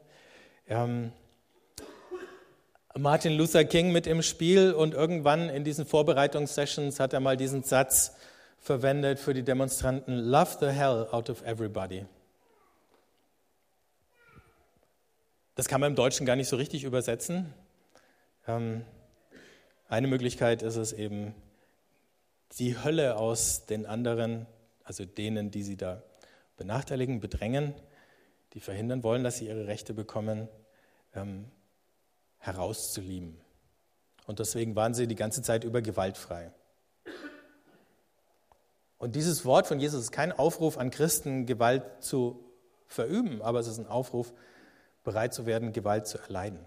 ähm, 0.66 1.12
Martin 2.96 3.34
Luther 3.34 3.64
King 3.64 3.92
mit 3.92 4.06
im 4.06 4.22
Spiel 4.22 4.72
und 4.72 4.94
irgendwann 4.94 5.50
in 5.50 5.64
diesen 5.64 5.84
Vorbereitungssessions 5.84 7.00
hat 7.00 7.12
er 7.12 7.20
mal 7.20 7.36
diesen 7.36 7.62
Satz 7.64 8.14
verwendet 8.68 9.18
für 9.18 9.32
die 9.32 9.42
Demonstranten, 9.42 10.18
Love 10.18 10.58
the 10.60 10.66
hell 10.66 11.08
out 11.10 11.30
of 11.30 11.40
everybody. 11.40 12.04
Das 15.54 15.68
kann 15.68 15.80
man 15.80 15.92
im 15.92 15.96
Deutschen 15.96 16.26
gar 16.26 16.36
nicht 16.36 16.48
so 16.48 16.56
richtig 16.56 16.84
übersetzen. 16.84 17.54
Ähm, 18.46 18.84
eine 19.88 20.06
Möglichkeit 20.06 20.60
ist 20.60 20.76
es 20.76 20.92
eben, 20.92 21.34
die 22.58 22.76
Hölle 22.76 23.16
aus 23.16 23.64
den 23.64 23.86
anderen, 23.86 24.46
also 24.84 25.06
denen, 25.06 25.50
die 25.50 25.62
sie 25.62 25.78
da 25.78 26.02
benachteiligen, 26.58 27.20
bedrängen, 27.20 27.72
die 28.52 28.60
verhindern 28.60 29.02
wollen, 29.02 29.24
dass 29.24 29.38
sie 29.38 29.46
ihre 29.46 29.66
Rechte 29.66 29.94
bekommen, 29.94 30.46
ähm, 31.14 31.50
herauszulieben. 32.36 33.40
Und 34.26 34.40
deswegen 34.40 34.76
waren 34.76 34.92
sie 34.92 35.06
die 35.06 35.14
ganze 35.14 35.40
Zeit 35.40 35.64
über 35.64 35.80
gewaltfrei. 35.80 36.52
Und 38.98 39.14
dieses 39.14 39.44
Wort 39.44 39.66
von 39.66 39.78
Jesus 39.78 40.02
ist 40.02 40.12
kein 40.12 40.32
Aufruf 40.32 40.76
an 40.76 40.90
Christen, 40.90 41.46
Gewalt 41.46 41.84
zu 42.00 42.44
verüben, 42.86 43.40
aber 43.42 43.60
es 43.60 43.68
ist 43.68 43.78
ein 43.78 43.86
Aufruf, 43.86 44.32
bereit 45.04 45.32
zu 45.32 45.46
werden, 45.46 45.72
Gewalt 45.72 46.06
zu 46.06 46.18
erleiden. 46.18 46.58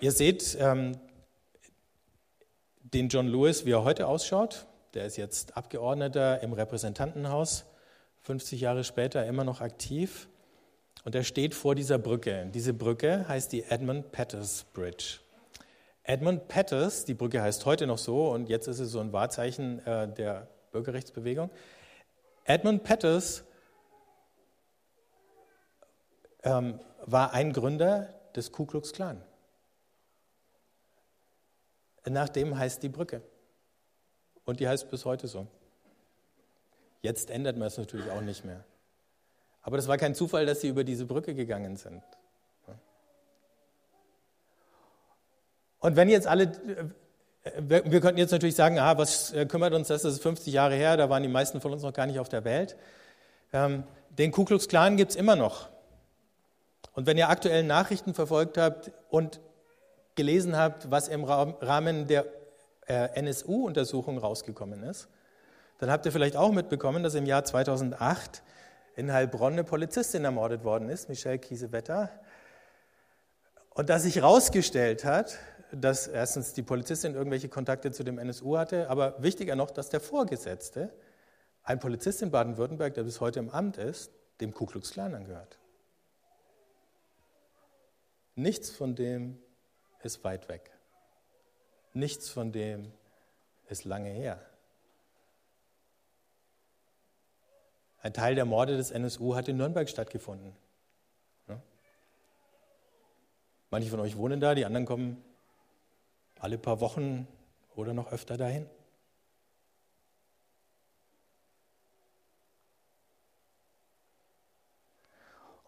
Ihr 0.00 0.12
seht 0.12 0.56
ähm, 0.58 0.98
den 2.82 3.08
John 3.08 3.28
Lewis, 3.28 3.66
wie 3.66 3.72
er 3.72 3.84
heute 3.84 4.06
ausschaut. 4.06 4.66
Der 4.94 5.04
ist 5.04 5.16
jetzt 5.16 5.56
Abgeordneter 5.56 6.42
im 6.42 6.52
Repräsentantenhaus, 6.54 7.66
50 8.22 8.60
Jahre 8.60 8.82
später 8.82 9.26
immer 9.26 9.44
noch 9.44 9.60
aktiv. 9.60 10.28
Und 11.04 11.14
er 11.14 11.22
steht 11.22 11.54
vor 11.54 11.74
dieser 11.74 11.98
Brücke. 11.98 12.50
Diese 12.52 12.74
Brücke 12.74 13.28
heißt 13.28 13.52
die 13.52 13.64
Edmund 13.64 14.10
Pettus 14.12 14.64
Bridge. 14.72 15.20
Edmund 16.10 16.48
Pettus, 16.48 17.04
die 17.04 17.14
Brücke 17.14 17.40
heißt 17.40 17.64
heute 17.66 17.86
noch 17.86 17.96
so 17.96 18.32
und 18.32 18.48
jetzt 18.48 18.66
ist 18.66 18.80
es 18.80 18.90
so 18.90 18.98
ein 18.98 19.12
Wahrzeichen 19.12 19.78
äh, 19.86 20.12
der 20.12 20.48
Bürgerrechtsbewegung. 20.72 21.50
Edmund 22.42 22.82
Pettus 22.82 23.44
ähm, 26.42 26.80
war 27.06 27.32
ein 27.32 27.52
Gründer 27.52 28.12
des 28.34 28.50
Ku 28.50 28.66
Klux 28.66 28.92
Klan. 28.92 29.22
Nach 32.04 32.28
dem 32.28 32.58
heißt 32.58 32.82
die 32.82 32.88
Brücke. 32.88 33.22
Und 34.44 34.58
die 34.58 34.66
heißt 34.66 34.90
bis 34.90 35.04
heute 35.04 35.28
so. 35.28 35.46
Jetzt 37.02 37.30
ändert 37.30 37.56
man 37.56 37.68
es 37.68 37.78
natürlich 37.78 38.10
auch 38.10 38.20
nicht 38.20 38.44
mehr. 38.44 38.64
Aber 39.62 39.76
das 39.76 39.86
war 39.86 39.96
kein 39.96 40.16
Zufall, 40.16 40.44
dass 40.44 40.60
sie 40.60 40.70
über 40.70 40.82
diese 40.82 41.06
Brücke 41.06 41.36
gegangen 41.36 41.76
sind. 41.76 42.02
Und 45.80 45.96
wenn 45.96 46.08
jetzt 46.08 46.26
alle, 46.26 46.44
äh, 46.44 47.60
wir, 47.60 48.00
könnten 48.00 48.18
jetzt 48.18 48.30
natürlich 48.30 48.54
sagen, 48.54 48.78
ah, 48.78 48.96
was 48.96 49.32
äh, 49.32 49.46
kümmert 49.46 49.74
uns 49.74 49.88
das, 49.88 50.02
das 50.02 50.14
ist 50.14 50.22
50 50.22 50.52
Jahre 50.52 50.74
her, 50.74 50.96
da 50.96 51.10
waren 51.10 51.22
die 51.22 51.28
meisten 51.28 51.60
von 51.60 51.72
uns 51.72 51.82
noch 51.82 51.92
gar 51.92 52.06
nicht 52.06 52.18
auf 52.18 52.28
der 52.28 52.44
Welt. 52.44 52.76
Ähm, 53.52 53.84
den 54.10 54.30
Ku 54.30 54.44
Klux 54.44 54.68
Klan 54.68 54.96
gibt 54.96 55.10
es 55.10 55.16
immer 55.16 55.36
noch. 55.36 55.68
Und 56.92 57.06
wenn 57.06 57.16
ihr 57.16 57.28
aktuellen 57.28 57.66
Nachrichten 57.66 58.14
verfolgt 58.14 58.58
habt 58.58 58.92
und 59.08 59.40
gelesen 60.16 60.56
habt, 60.56 60.90
was 60.90 61.08
im 61.08 61.24
Rahmen 61.24 62.06
der 62.06 62.26
äh, 62.86 63.08
NSU-Untersuchung 63.14 64.18
rausgekommen 64.18 64.82
ist, 64.82 65.08
dann 65.78 65.90
habt 65.90 66.04
ihr 66.04 66.12
vielleicht 66.12 66.36
auch 66.36 66.52
mitbekommen, 66.52 67.02
dass 67.02 67.14
im 67.14 67.24
Jahr 67.24 67.44
2008 67.44 68.42
in 68.96 69.12
Heilbronn 69.12 69.54
eine 69.54 69.64
Polizistin 69.64 70.24
ermordet 70.24 70.62
worden 70.62 70.90
ist, 70.90 71.08
Michelle 71.08 71.38
Kiesewetter, 71.38 72.10
und 73.70 73.88
dass 73.88 74.02
sich 74.02 74.16
herausgestellt 74.16 75.04
hat, 75.04 75.38
dass 75.72 76.08
erstens 76.08 76.52
die 76.52 76.62
Polizistin 76.62 77.14
irgendwelche 77.14 77.48
Kontakte 77.48 77.92
zu 77.92 78.04
dem 78.04 78.18
NSU 78.18 78.58
hatte, 78.58 78.88
aber 78.90 79.22
wichtiger 79.22 79.56
noch, 79.56 79.70
dass 79.70 79.88
der 79.88 80.00
Vorgesetzte, 80.00 80.92
ein 81.62 81.78
Polizist 81.78 82.22
in 82.22 82.30
Baden-Württemberg, 82.30 82.94
der 82.94 83.04
bis 83.04 83.20
heute 83.20 83.38
im 83.38 83.50
Amt 83.50 83.76
ist, 83.76 84.12
dem 84.40 84.52
Ku 84.52 84.66
Klux 84.66 84.90
Klan 84.90 85.14
angehört. 85.14 85.58
Nichts 88.34 88.70
von 88.70 88.94
dem 88.94 89.38
ist 90.02 90.24
weit 90.24 90.48
weg. 90.48 90.70
Nichts 91.92 92.28
von 92.28 92.52
dem 92.52 92.92
ist 93.68 93.84
lange 93.84 94.10
her. 94.10 94.40
Ein 98.02 98.14
Teil 98.14 98.34
der 98.34 98.46
Morde 98.46 98.76
des 98.76 98.90
NSU 98.90 99.34
hat 99.34 99.48
in 99.48 99.58
Nürnberg 99.58 99.88
stattgefunden. 99.88 100.56
Manche 103.70 103.90
von 103.90 104.00
euch 104.00 104.16
wohnen 104.16 104.40
da, 104.40 104.54
die 104.54 104.64
anderen 104.64 104.86
kommen 104.86 105.22
alle 106.40 106.58
paar 106.58 106.80
Wochen 106.80 107.28
oder 107.76 107.94
noch 107.94 108.10
öfter 108.12 108.36
dahin? 108.36 108.66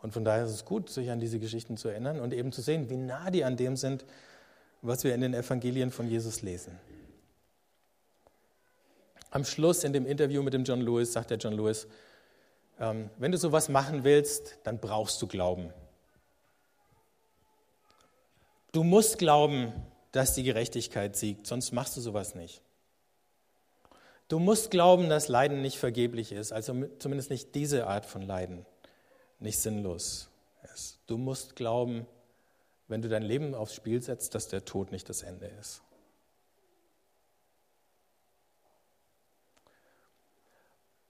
Und 0.02 0.12
von 0.12 0.24
daher 0.24 0.44
ist 0.44 0.50
es 0.50 0.64
gut, 0.64 0.90
sich 0.90 1.10
an 1.10 1.20
diese 1.20 1.38
Geschichten 1.38 1.76
zu 1.76 1.88
erinnern 1.88 2.18
und 2.18 2.34
eben 2.34 2.50
zu 2.50 2.60
sehen, 2.60 2.90
wie 2.90 2.96
nah 2.96 3.30
die 3.30 3.44
an 3.44 3.56
dem 3.56 3.76
sind, 3.76 4.04
was 4.80 5.04
wir 5.04 5.14
in 5.14 5.20
den 5.20 5.32
Evangelien 5.32 5.92
von 5.92 6.08
Jesus 6.08 6.42
lesen. 6.42 6.76
Am 9.30 9.44
Schluss 9.44 9.84
in 9.84 9.92
dem 9.92 10.04
Interview 10.04 10.42
mit 10.42 10.54
dem 10.54 10.64
John 10.64 10.80
Lewis 10.80 11.12
sagt 11.12 11.30
der 11.30 11.38
John 11.38 11.54
Lewis, 11.54 11.86
ähm, 12.80 13.10
wenn 13.16 13.30
du 13.30 13.38
sowas 13.38 13.68
machen 13.68 14.02
willst, 14.02 14.58
dann 14.64 14.80
brauchst 14.80 15.22
du 15.22 15.28
Glauben. 15.28 15.72
Du 18.72 18.82
musst 18.82 19.18
glauben, 19.18 19.72
dass 20.12 20.34
die 20.34 20.42
Gerechtigkeit 20.42 21.16
siegt, 21.16 21.46
sonst 21.46 21.72
machst 21.72 21.96
du 21.96 22.00
sowas 22.00 22.34
nicht. 22.34 22.62
Du 24.28 24.38
musst 24.38 24.70
glauben, 24.70 25.08
dass 25.08 25.28
Leiden 25.28 25.60
nicht 25.60 25.78
vergeblich 25.78 26.32
ist, 26.32 26.52
also 26.52 26.86
zumindest 26.98 27.30
nicht 27.30 27.54
diese 27.54 27.86
Art 27.86 28.06
von 28.06 28.22
Leiden 28.22 28.64
nicht 29.40 29.58
sinnlos 29.58 30.28
ist. 30.74 31.00
Du 31.06 31.18
musst 31.18 31.56
glauben, 31.56 32.06
wenn 32.88 33.02
du 33.02 33.08
dein 33.08 33.22
Leben 33.22 33.54
aufs 33.54 33.74
Spiel 33.74 34.00
setzt, 34.02 34.34
dass 34.34 34.48
der 34.48 34.64
Tod 34.64 34.92
nicht 34.92 35.08
das 35.08 35.22
Ende 35.22 35.50
ist. 35.60 35.82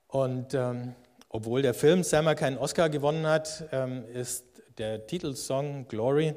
Und 0.07 0.53
ähm, 0.53 0.93
obwohl 1.29 1.61
der 1.61 1.73
Film 1.73 2.03
Selma 2.03 2.35
keinen 2.35 2.57
Oscar 2.57 2.89
gewonnen 2.89 3.25
hat, 3.25 3.67
ähm, 3.71 4.05
ist 4.13 4.45
der 4.77 5.07
Titelsong 5.07 5.87
Glory 5.87 6.35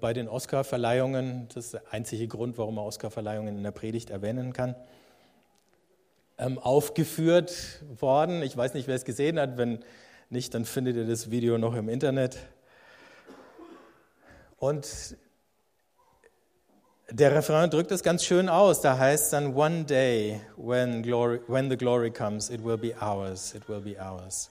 bei 0.00 0.12
den 0.12 0.28
Oscarverleihungen. 0.28 1.48
Das 1.48 1.66
ist 1.66 1.74
der 1.74 1.82
einzige 1.90 2.28
Grund, 2.28 2.58
warum 2.58 2.76
man 2.76 2.84
Oscarverleihungen 2.84 3.56
in 3.56 3.62
der 3.62 3.72
Predigt 3.72 4.10
erwähnen 4.10 4.52
kann. 4.52 4.76
ähm, 6.38 6.58
aufgeführt 6.58 7.82
worden. 8.00 8.42
Ich 8.42 8.56
weiß 8.56 8.74
nicht, 8.74 8.88
wer 8.88 8.96
es 8.96 9.04
gesehen 9.04 9.38
hat. 9.38 9.56
Wenn 9.56 9.84
nicht, 10.30 10.54
dann 10.54 10.64
findet 10.64 10.96
ihr 10.96 11.06
das 11.06 11.30
Video 11.30 11.58
noch 11.58 11.74
im 11.74 11.88
Internet. 11.88 12.38
Und 14.58 15.16
der 17.10 17.34
Refrain 17.34 17.70
drückt 17.70 17.92
es 17.92 18.02
ganz 18.02 18.24
schön 18.24 18.48
aus. 18.48 18.80
Da 18.80 18.98
heißt 18.98 19.32
dann, 19.32 19.54
One 19.54 19.84
day, 19.84 20.40
when, 20.56 21.02
glory, 21.02 21.40
when 21.46 21.70
the 21.70 21.76
glory 21.76 22.10
comes, 22.10 22.50
it 22.50 22.64
will 22.64 22.78
be 22.78 22.94
ours, 23.00 23.54
it 23.54 23.68
will 23.68 23.80
be 23.80 23.96
ours. 24.00 24.50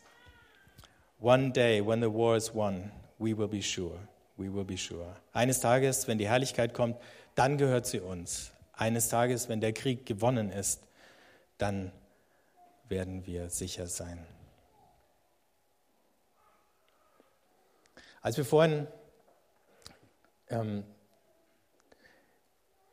One 1.19 1.51
day, 1.51 1.81
when 1.85 2.01
the 2.01 2.11
war 2.11 2.35
is 2.37 2.53
won, 2.53 2.91
we 3.17 3.37
will 3.37 3.47
be 3.47 3.61
sure, 3.61 3.97
we 4.37 4.53
will 4.53 4.63
be 4.63 4.77
sure. 4.77 5.15
Eines 5.31 5.59
Tages, 5.59 6.07
wenn 6.07 6.17
die 6.17 6.27
Herrlichkeit 6.27 6.73
kommt, 6.73 6.97
dann 7.35 7.57
gehört 7.57 7.85
sie 7.85 7.99
uns. 7.99 8.51
Eines 8.73 9.09
Tages, 9.09 9.49
wenn 9.49 9.61
der 9.61 9.73
Krieg 9.73 10.05
gewonnen 10.05 10.51
ist, 10.51 10.81
dann 11.57 11.91
werden 12.89 13.25
wir 13.25 13.49
sicher 13.49 13.87
sein. 13.87 14.25
Als 18.21 18.37
wir 18.37 18.45
vorhin 18.45 18.87
ähm, 20.49 20.83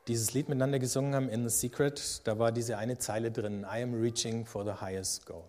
dieses 0.08 0.34
Lied 0.34 0.48
miteinander 0.48 0.78
gesungen 0.78 1.14
haben, 1.14 1.28
In 1.28 1.48
the 1.48 1.56
Secret, 1.56 2.26
da 2.26 2.38
war 2.38 2.52
diese 2.52 2.78
eine 2.78 2.98
Zeile 2.98 3.30
drin, 3.30 3.62
I 3.62 3.82
am 3.82 3.94
reaching 3.94 4.44
for 4.44 4.64
the 4.64 4.80
highest 4.80 5.26
goal. 5.26 5.44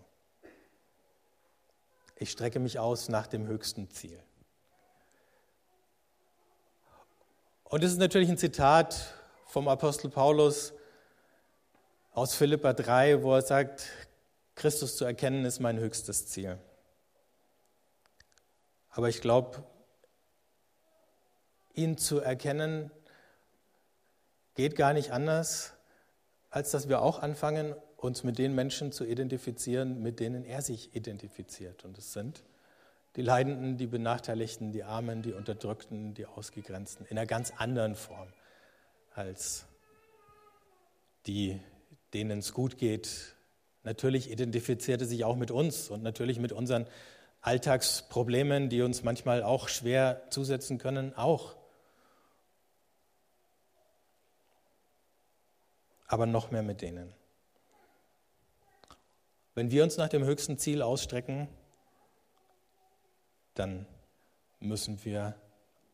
Ich 2.16 2.30
strecke 2.30 2.60
mich 2.60 2.78
aus 2.78 3.08
nach 3.08 3.26
dem 3.26 3.48
höchsten 3.48 3.90
Ziel. 3.90 4.22
Und 7.72 7.82
das 7.82 7.92
ist 7.92 7.98
natürlich 8.00 8.28
ein 8.28 8.36
Zitat 8.36 9.14
vom 9.46 9.66
Apostel 9.66 10.10
Paulus 10.10 10.74
aus 12.12 12.34
Philippa 12.34 12.74
3, 12.74 13.22
wo 13.22 13.34
er 13.34 13.40
sagt, 13.40 13.88
Christus 14.56 14.98
zu 14.98 15.06
erkennen 15.06 15.46
ist 15.46 15.58
mein 15.58 15.78
höchstes 15.78 16.26
Ziel. 16.26 16.58
Aber 18.90 19.08
ich 19.08 19.22
glaube, 19.22 19.64
ihn 21.72 21.96
zu 21.96 22.20
erkennen 22.20 22.90
geht 24.54 24.76
gar 24.76 24.92
nicht 24.92 25.12
anders, 25.12 25.72
als 26.50 26.72
dass 26.72 26.90
wir 26.90 27.00
auch 27.00 27.20
anfangen, 27.20 27.74
uns 27.96 28.22
mit 28.22 28.36
den 28.36 28.54
Menschen 28.54 28.92
zu 28.92 29.06
identifizieren, 29.06 30.02
mit 30.02 30.20
denen 30.20 30.44
er 30.44 30.60
sich 30.60 30.94
identifiziert. 30.94 31.86
Und 31.86 31.96
es 31.96 32.12
sind 32.12 32.44
die 33.16 33.22
Leidenden, 33.22 33.76
die 33.76 33.86
Benachteiligten, 33.86 34.72
die 34.72 34.84
Armen, 34.84 35.22
die 35.22 35.32
Unterdrückten, 35.32 36.14
die 36.14 36.26
Ausgegrenzten, 36.26 37.06
in 37.06 37.18
einer 37.18 37.26
ganz 37.26 37.52
anderen 37.56 37.94
Form 37.94 38.28
als 39.14 39.66
die, 41.26 41.60
denen 42.14 42.38
es 42.38 42.52
gut 42.52 42.78
geht. 42.78 43.34
Natürlich 43.84 44.30
identifiziert 44.30 45.02
er 45.02 45.06
sich 45.06 45.24
auch 45.24 45.36
mit 45.36 45.50
uns 45.50 45.90
und 45.90 46.02
natürlich 46.02 46.38
mit 46.38 46.52
unseren 46.52 46.86
Alltagsproblemen, 47.42 48.68
die 48.68 48.82
uns 48.82 49.02
manchmal 49.02 49.42
auch 49.42 49.68
schwer 49.68 50.22
zusetzen 50.30 50.78
können, 50.78 51.14
auch. 51.14 51.56
aber 56.12 56.26
noch 56.26 56.50
mehr 56.50 56.62
mit 56.62 56.82
denen. 56.82 57.10
Wenn 59.54 59.70
wir 59.70 59.82
uns 59.82 59.96
nach 59.96 60.10
dem 60.10 60.24
höchsten 60.24 60.58
Ziel 60.58 60.82
ausstrecken, 60.82 61.48
dann 63.54 63.86
müssen 64.60 65.04
wir 65.04 65.34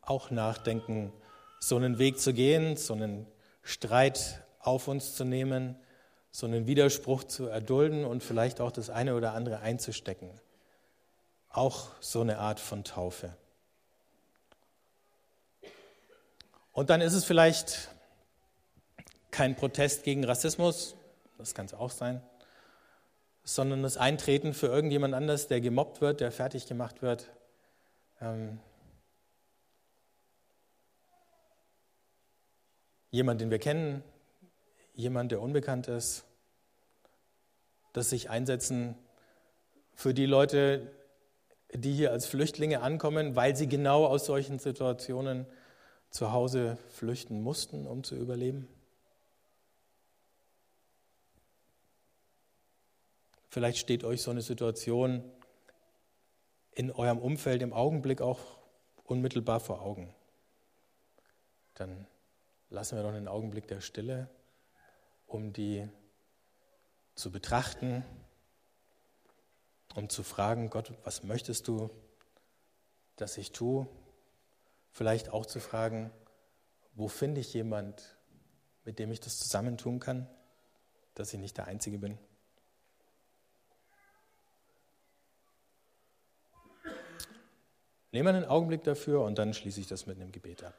auch 0.02 0.30
nachdenken, 0.30 1.12
so 1.60 1.76
einen 1.76 1.98
Weg 1.98 2.18
zu 2.18 2.32
gehen, 2.32 2.76
so 2.76 2.94
einen 2.94 3.26
Streit 3.62 4.42
auf 4.60 4.88
uns 4.88 5.14
zu 5.14 5.24
nehmen, 5.24 5.76
so 6.30 6.46
einen 6.46 6.66
Widerspruch 6.66 7.24
zu 7.24 7.46
erdulden 7.46 8.04
und 8.04 8.22
vielleicht 8.22 8.60
auch 8.60 8.70
das 8.70 8.90
eine 8.90 9.14
oder 9.14 9.34
andere 9.34 9.60
einzustecken. 9.60 10.30
Auch 11.50 11.88
so 12.00 12.20
eine 12.20 12.38
Art 12.38 12.60
von 12.60 12.84
Taufe. 12.84 13.36
Und 16.72 16.90
dann 16.90 17.00
ist 17.00 17.14
es 17.14 17.24
vielleicht 17.24 17.88
kein 19.30 19.56
Protest 19.56 20.04
gegen 20.04 20.24
Rassismus, 20.24 20.94
das 21.36 21.54
kann 21.54 21.66
es 21.66 21.74
auch 21.74 21.90
sein, 21.90 22.22
sondern 23.44 23.82
das 23.82 23.96
Eintreten 23.96 24.54
für 24.54 24.66
irgendjemand 24.66 25.14
anders, 25.14 25.48
der 25.48 25.60
gemobbt 25.60 26.00
wird, 26.00 26.20
der 26.20 26.30
fertig 26.30 26.66
gemacht 26.66 27.02
wird. 27.02 27.30
Ähm, 28.20 28.58
jemand, 33.10 33.40
den 33.40 33.50
wir 33.50 33.58
kennen, 33.58 34.02
jemand, 34.94 35.32
der 35.32 35.40
unbekannt 35.40 35.88
ist, 35.88 36.24
das 37.92 38.10
sich 38.10 38.30
einsetzen 38.30 38.96
für 39.94 40.14
die 40.14 40.26
Leute, 40.26 40.90
die 41.72 41.92
hier 41.92 42.12
als 42.12 42.26
Flüchtlinge 42.26 42.80
ankommen, 42.80 43.36
weil 43.36 43.56
sie 43.56 43.68
genau 43.68 44.06
aus 44.06 44.26
solchen 44.26 44.58
Situationen 44.58 45.46
zu 46.10 46.32
Hause 46.32 46.78
flüchten 46.88 47.42
mussten, 47.42 47.86
um 47.86 48.02
zu 48.04 48.16
überleben. 48.16 48.68
Vielleicht 53.50 53.78
steht 53.78 54.04
euch 54.04 54.22
so 54.22 54.30
eine 54.30 54.42
Situation 54.42 55.24
in 56.78 56.92
eurem 56.92 57.18
Umfeld 57.18 57.60
im 57.62 57.72
Augenblick 57.72 58.22
auch 58.22 58.38
unmittelbar 59.02 59.58
vor 59.58 59.82
Augen. 59.82 60.14
Dann 61.74 62.06
lassen 62.70 62.96
wir 62.96 63.02
doch 63.02 63.12
einen 63.12 63.26
Augenblick 63.26 63.66
der 63.66 63.80
Stille, 63.80 64.30
um 65.26 65.52
die 65.52 65.88
zu 67.16 67.32
betrachten, 67.32 68.04
um 69.96 70.08
zu 70.08 70.22
fragen, 70.22 70.70
Gott, 70.70 70.92
was 71.02 71.24
möchtest 71.24 71.66
du, 71.66 71.90
dass 73.16 73.38
ich 73.38 73.50
tue? 73.50 73.88
Vielleicht 74.92 75.30
auch 75.30 75.46
zu 75.46 75.58
fragen, 75.58 76.12
wo 76.94 77.08
finde 77.08 77.40
ich 77.40 77.52
jemand, 77.54 78.16
mit 78.84 79.00
dem 79.00 79.10
ich 79.10 79.18
das 79.18 79.36
zusammentun 79.36 79.98
kann, 79.98 80.28
dass 81.14 81.34
ich 81.34 81.40
nicht 81.40 81.56
der 81.56 81.66
Einzige 81.66 81.98
bin? 81.98 82.18
Nehmen 88.18 88.34
einen 88.34 88.46
Augenblick 88.46 88.82
dafür 88.82 89.22
und 89.22 89.38
dann 89.38 89.54
schließe 89.54 89.78
ich 89.78 89.86
das 89.86 90.08
mit 90.08 90.20
einem 90.20 90.32
Gebet 90.32 90.64
ab. 90.64 90.74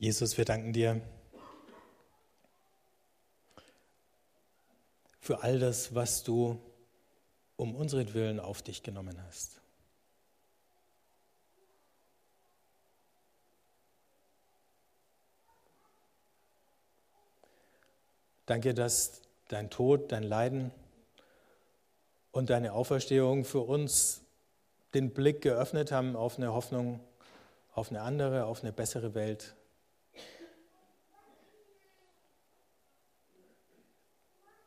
Jesus, 0.00 0.38
wir 0.38 0.46
danken 0.46 0.72
dir 0.72 1.02
für 5.18 5.42
all 5.42 5.58
das, 5.58 5.94
was 5.94 6.24
du 6.24 6.58
um 7.56 7.74
unseren 7.74 8.14
Willen 8.14 8.40
auf 8.40 8.62
dich 8.62 8.82
genommen 8.82 9.22
hast. 9.22 9.60
Danke, 18.46 18.72
dass 18.72 19.20
dein 19.48 19.68
Tod, 19.68 20.12
dein 20.12 20.22
Leiden 20.22 20.70
und 22.32 22.48
deine 22.48 22.72
Auferstehung 22.72 23.44
für 23.44 23.60
uns 23.60 24.22
den 24.94 25.12
Blick 25.12 25.42
geöffnet 25.42 25.92
haben 25.92 26.16
auf 26.16 26.38
eine 26.38 26.54
Hoffnung, 26.54 27.00
auf 27.74 27.90
eine 27.90 28.00
andere, 28.00 28.46
auf 28.46 28.62
eine 28.62 28.72
bessere 28.72 29.12
Welt. 29.12 29.56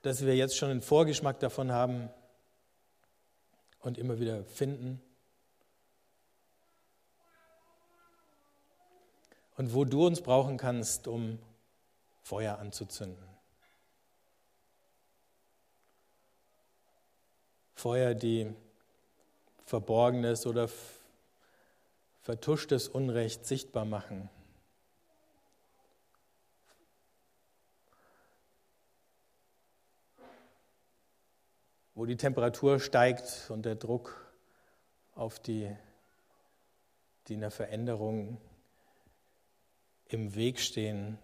Dass 0.04 0.24
wir 0.24 0.36
jetzt 0.36 0.56
schon 0.56 0.70
einen 0.70 0.82
Vorgeschmack 0.82 1.40
davon 1.40 1.72
haben 1.72 2.10
und 3.80 3.98
immer 3.98 4.20
wieder 4.20 4.46
finden. 4.46 5.02
Und 9.58 9.74
wo 9.74 9.86
du 9.86 10.06
uns 10.06 10.22
brauchen 10.22 10.58
kannst, 10.58 11.08
um 11.08 11.40
Feuer 12.22 12.60
anzuzünden. 12.60 13.28
Feuer, 17.76 18.14
die 18.14 18.54
Verborgenes 19.66 20.46
oder 20.46 20.70
vertuschtes 22.22 22.88
Unrecht 22.88 23.46
sichtbar 23.46 23.86
machen. 23.86 24.30
Wo 31.96 32.06
die 32.06 32.18
Temperatur 32.18 32.80
steigt 32.80 33.50
und 33.50 33.64
der 33.64 33.76
Druck 33.76 34.34
auf 35.14 35.40
die, 35.40 35.76
die 37.28 37.36
einer 37.36 37.52
Veränderung 37.52 38.42
im 40.08 40.34
Weg 40.36 40.60
stehen, 40.60 41.20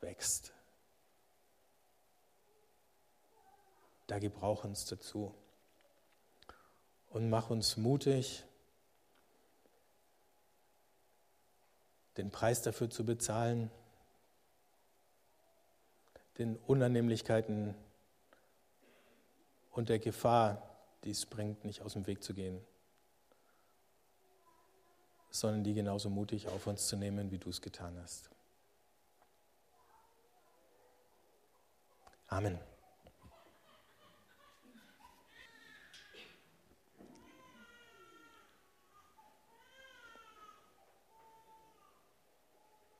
wächst. 0.00 0.52
Da 4.06 4.18
gebrauch 4.18 4.64
uns 4.64 4.86
dazu 4.86 5.34
und 7.10 7.30
mach 7.30 7.50
uns 7.50 7.76
mutig, 7.76 8.44
den 12.16 12.30
Preis 12.30 12.62
dafür 12.62 12.90
zu 12.90 13.04
bezahlen, 13.04 13.70
den 16.38 16.56
Unannehmlichkeiten 16.56 17.74
und 19.74 19.88
der 19.88 19.98
Gefahr, 19.98 20.62
die 21.02 21.10
es 21.10 21.26
bringt, 21.26 21.64
nicht 21.64 21.82
aus 21.82 21.92
dem 21.92 22.06
Weg 22.06 22.22
zu 22.22 22.32
gehen, 22.32 22.64
sondern 25.30 25.64
die 25.64 25.74
genauso 25.74 26.08
mutig 26.08 26.48
auf 26.48 26.66
uns 26.66 26.86
zu 26.86 26.96
nehmen, 26.96 27.30
wie 27.30 27.38
du 27.38 27.50
es 27.50 27.60
getan 27.60 27.98
hast. 28.00 28.30
Amen. 32.28 32.58